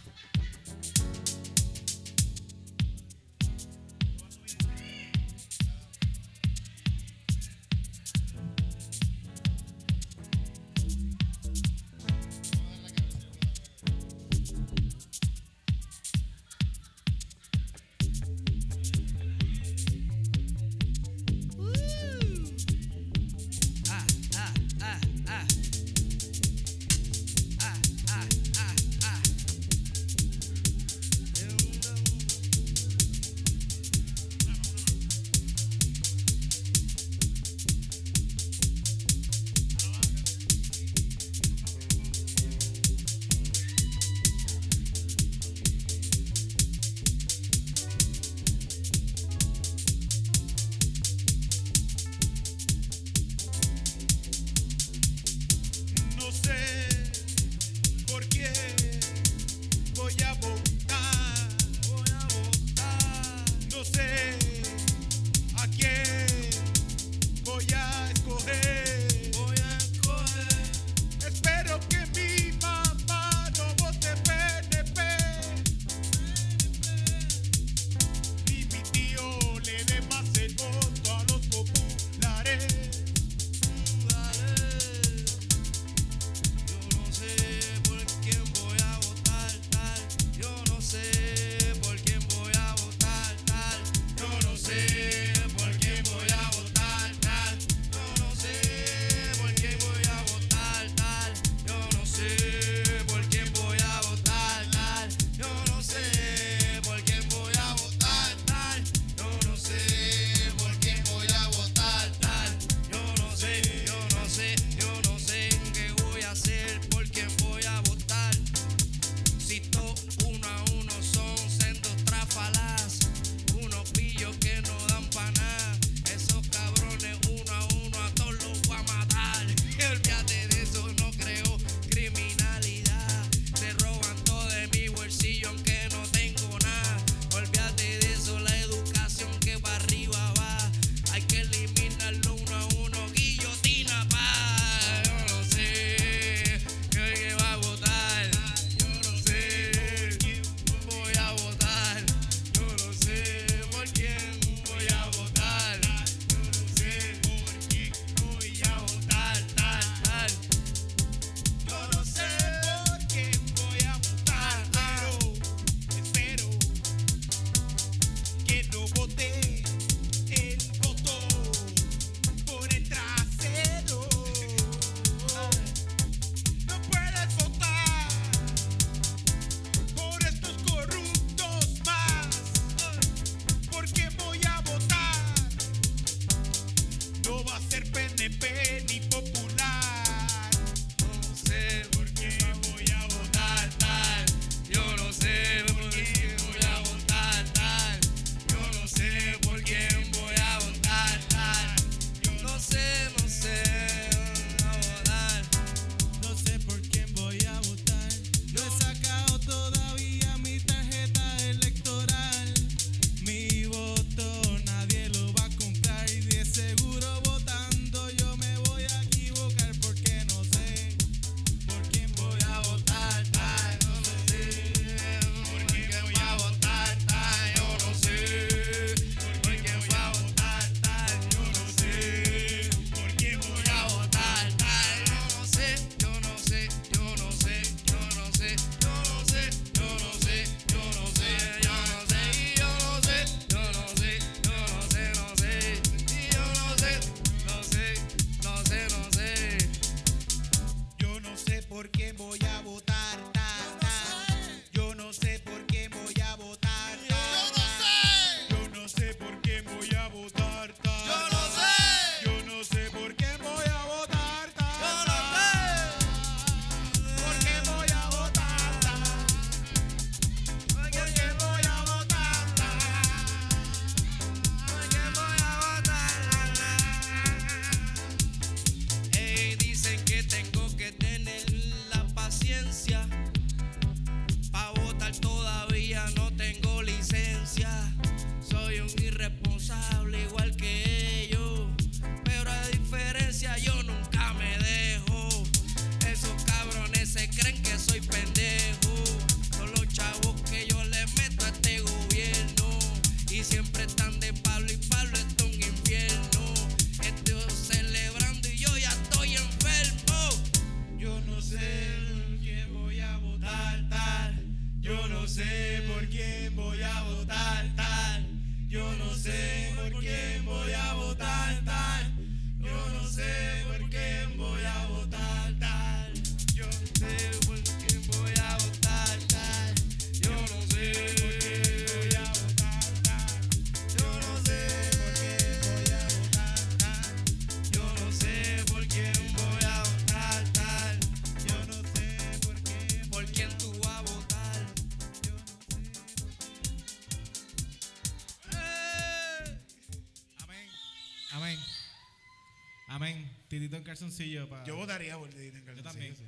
[354.49, 354.65] Para.
[354.65, 356.15] Yo votaría por Titito en Yo también.
[356.15, 356.23] sí.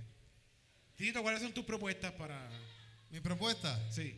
[0.95, 2.49] Titito, ¿cuáles son tus propuestas para...?
[3.09, 3.79] Mi propuesta.
[3.91, 4.15] Sí.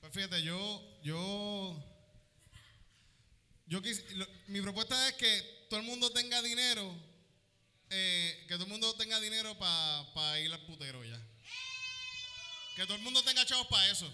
[0.00, 1.84] Pues fíjate, yo, yo,
[3.66, 6.94] yo quis- lo- mi propuesta es que todo el mundo tenga dinero,
[7.90, 11.20] eh, que todo el mundo tenga dinero para ir al putero ya.
[12.76, 14.10] Que todo el mundo tenga chavos para eso.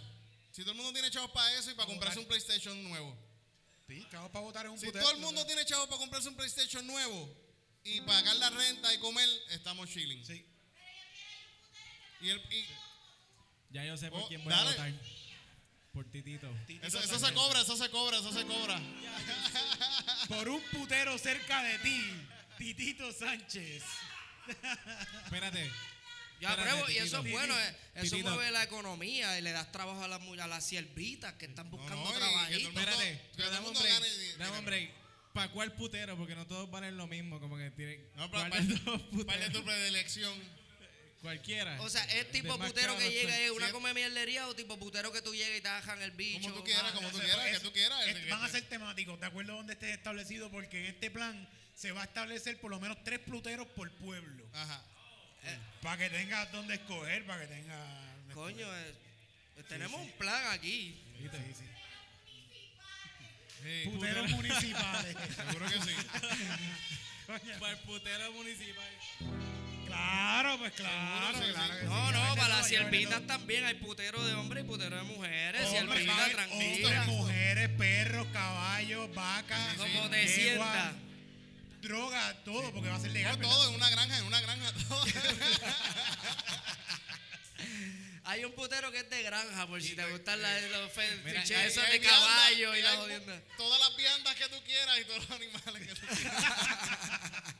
[0.52, 2.26] Si todo el mundo tiene chavos para eso y para Pa' comprarse un.
[2.26, 3.16] PlayStation nuevo.
[3.86, 5.04] Sí, chavos para votar en un Si putero.
[5.04, 7.43] todo el mundo tiene chavos para comprarse un PlayStation nuevo
[7.84, 10.24] y pagar la renta y comer, estamos chilling.
[10.24, 10.44] Sí.
[12.20, 12.66] Y el, y
[13.70, 14.68] Ya yo sé por Oh, quién voy dale.
[14.68, 14.92] a votar.
[15.92, 16.48] Por Titito.
[16.66, 18.80] Titito eso, se cobra, eso se cobra, eso se cobra.
[20.28, 22.02] Por un putero cerca de ti,
[22.58, 23.82] Titito Sánchez.
[25.24, 25.70] Espérate.
[26.40, 28.30] Espérate, apruebo, y eso es bueno, eh, eso Titito.
[28.30, 31.70] mueve la economía y le das trabajo a las, mu- a las siervitas que están
[31.70, 32.10] buscando no,
[33.62, 34.36] mundo- Espérate.
[34.38, 34.90] dame un break.
[35.34, 36.16] ¿Para cuál putero?
[36.16, 37.40] Porque no todos valen lo mismo.
[37.40, 38.08] Como que tienen.
[38.14, 38.74] No, ¿cuál para, de
[39.10, 39.52] puteros?
[39.52, 40.32] tu predilección.
[41.20, 41.80] Cualquiera.
[41.80, 45.22] O sea, es tipo putero que llega es una come mierdería o tipo putero que
[45.22, 46.42] tú llegas y te bajan el bicho.
[46.42, 48.06] Como tú quieras, Ah, como tú Eso- quieras, que tú quieras.
[48.06, 51.48] es- van a ser temáticos, de acuerdo a donde esté establecido, porque en este plan
[51.74, 54.46] se va a establecer por lo menos tres pluteros por pueblo.
[54.52, 54.84] Ajá.
[55.82, 58.34] Para que tengas donde escoger, para que tengas.
[58.34, 58.94] Coño, eh,
[59.68, 61.02] tenemos un plan aquí.
[61.18, 61.28] Sí,
[61.58, 61.64] sí.
[63.64, 65.16] Sí, Puteros municipales.
[65.36, 65.96] seguro que sí.
[67.60, 68.84] Para el putero municipal.
[69.86, 71.38] Claro, pues claro.
[71.38, 71.80] Seguro, sí, claro sí.
[71.80, 72.12] que No, sí.
[72.14, 75.66] no, para las siervitas también hay putero de hombres y putero de mujeres.
[75.66, 77.04] Hombres, Siervita, hombres, tranquila.
[77.06, 80.92] mujeres, perros, caballos, vacas, Como te sientas.
[81.80, 83.36] droga, todo, porque va a ser No, legal.
[83.38, 83.50] ¿verdad?
[83.52, 85.04] todo en una granja, en una granja, todo.
[88.26, 92.74] Hay un putero que es de granja, por si te gustan las- esos de caballo
[92.74, 93.40] y la jodienda.
[93.56, 96.44] Todas las viandas que tú quieras y todos los animales que tú quieras.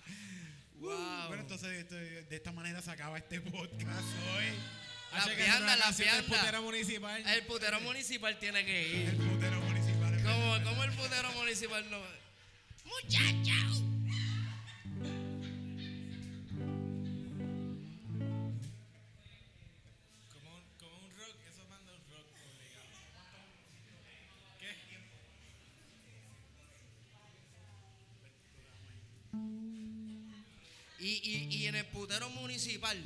[0.77, 1.29] Wow.
[1.29, 4.03] Bueno, entonces esto- de esta manera se acaba este podcast
[4.37, 4.45] hoy.
[5.15, 6.39] Las viandas, las del viandas.
[6.39, 7.27] putero municipal.
[7.27, 9.17] El putero municipal tiene que El ir.
[9.17, 10.23] putero municipal.
[10.23, 12.03] ¿Cómo, cómo el putero municipal no?
[12.85, 13.94] ¡Muchacho!
[31.05, 32.97] Y, y, y en el putero municipal,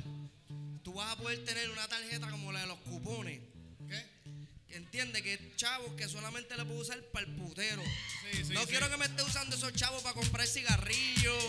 [0.83, 3.41] tú vas a poder tener una tarjeta como la de los cupones.
[3.89, 4.05] ¿Qué?
[4.69, 7.83] Entiende que chavos que solamente le puedo usar para el putero.
[8.31, 8.67] Sí, sí, no sí.
[8.67, 11.43] quiero que me esté usando esos chavos para comprar cigarrillos.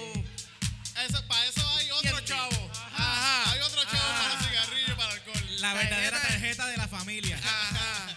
[1.06, 2.70] Eso, para eso hay otro chavo.
[2.72, 3.52] Ajá.
[3.52, 4.22] Hay otro chavo Ajá.
[4.22, 5.60] para los cigarrillos, para el alcohol.
[5.60, 7.36] La verdadera Tarjeta- tarjeta de la familia.
[7.39, 8.16] Ajá.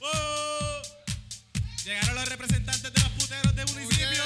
[0.00, 0.82] ¡Oh!
[1.84, 4.24] Llegaron los representantes de los puteros de municipio.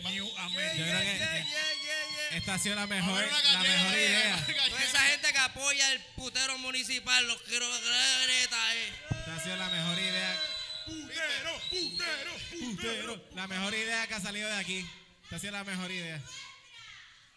[0.00, 0.72] New Yo America.
[0.74, 2.38] creo que Yeah, eh, yeah, yeah, yeah.
[2.38, 4.46] esta ha sido la mejor, la mejor idea.
[4.70, 8.92] Toda esa gente que apoya el putero municipal, los quiero greta, eh.
[9.10, 10.40] Esta ha sido la mejor idea.
[10.86, 12.32] Putero, putero,
[12.76, 13.28] Putero.
[13.34, 14.86] La mejor idea que ha salido de aquí.
[15.24, 16.20] Esta ha sido la mejor idea.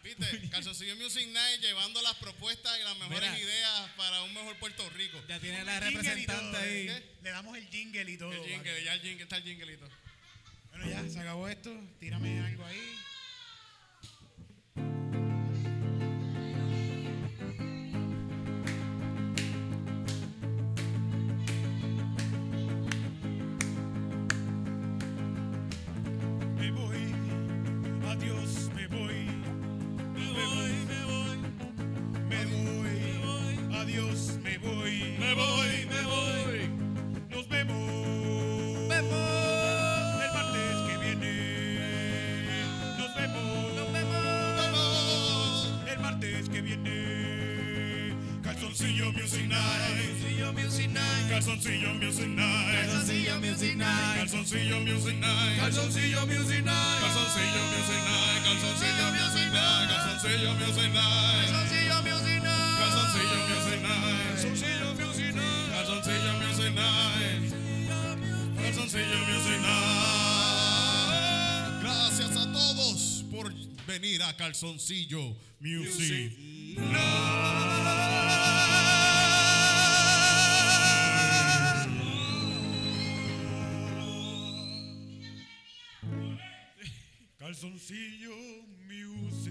[0.02, 0.48] ¿Viste?
[0.50, 3.38] Calzoncillo Music Night llevando las propuestas y las mejores Mira.
[3.40, 5.20] ideas para un mejor Puerto Rico.
[5.28, 6.88] Ya tiene la Jingle y representante todo, ahí.
[6.88, 7.16] ¿eh?
[7.22, 8.32] Le damos el jingle y todo.
[8.32, 9.88] El jingle, ya el jingle, está el jinglito.
[10.82, 11.70] Bueno, ya, se acabó esto.
[11.98, 12.96] Tírame algo ahí.
[51.36, 52.72] Calzoncillo Music Night.
[52.72, 54.16] Calzoncillo Music Night.
[54.16, 55.60] Calzoncillo Music Night.
[55.60, 57.02] Calzoncillo Music Night.
[57.02, 62.80] Calzoncillo Music Night, Calzoncillo Music Night, Calzoncillo Music Night, Calzoncillo Music Night.
[62.80, 65.76] Calzoncillo Music Night, Calzoncillo Music Night.
[65.76, 67.52] Calzoncillo Music Night,
[68.56, 69.92] Calzoncillo Music Night.
[71.82, 73.52] Gracias a todos por
[73.86, 76.32] venir a Calzoncillo Music.
[88.88, 89.46] Music.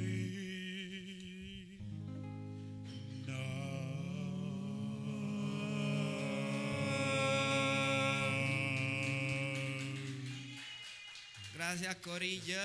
[11.53, 12.57] Gracias, Corillo.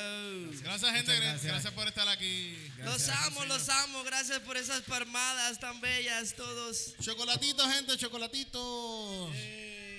[0.62, 1.44] Gracias gente, gracias.
[1.44, 1.72] gracias.
[1.72, 2.56] por estar aquí.
[2.78, 4.02] Los amo, los amo.
[4.02, 6.94] Gracias por esas palmadas tan bellas, todos.
[7.00, 9.30] Chocolatitos, gente, chocolatitos.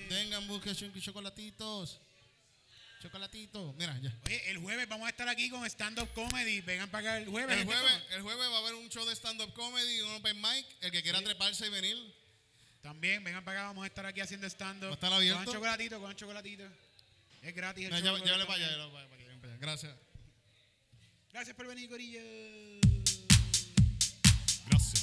[0.08, 2.00] Tengan, busquen cho- chocolatitos.
[3.02, 3.74] Chocolatitos.
[3.74, 4.16] Mira, ya.
[4.26, 6.60] Oye, el jueves vamos a estar aquí con stand-up comedy.
[6.60, 7.50] Vengan para acá el jueves.
[7.50, 10.40] El gente, jueves, el jueves va a haber un show de stand-up comedy, un open
[10.40, 10.64] mic.
[10.80, 11.96] El que quiera treparse y venir.
[12.80, 14.86] También, vengan para acá, vamos a estar aquí haciendo stand-up.
[14.86, 15.40] ¿Va a estar abierto?
[15.40, 16.62] Cojan chocolatito, cojan chocolatito.
[17.42, 19.56] Es gratis el show, que Llévale para allá, para allá.
[19.58, 19.96] Gracias.
[21.32, 22.20] Gracias por venir, Corillo.
[24.68, 25.01] Gracias.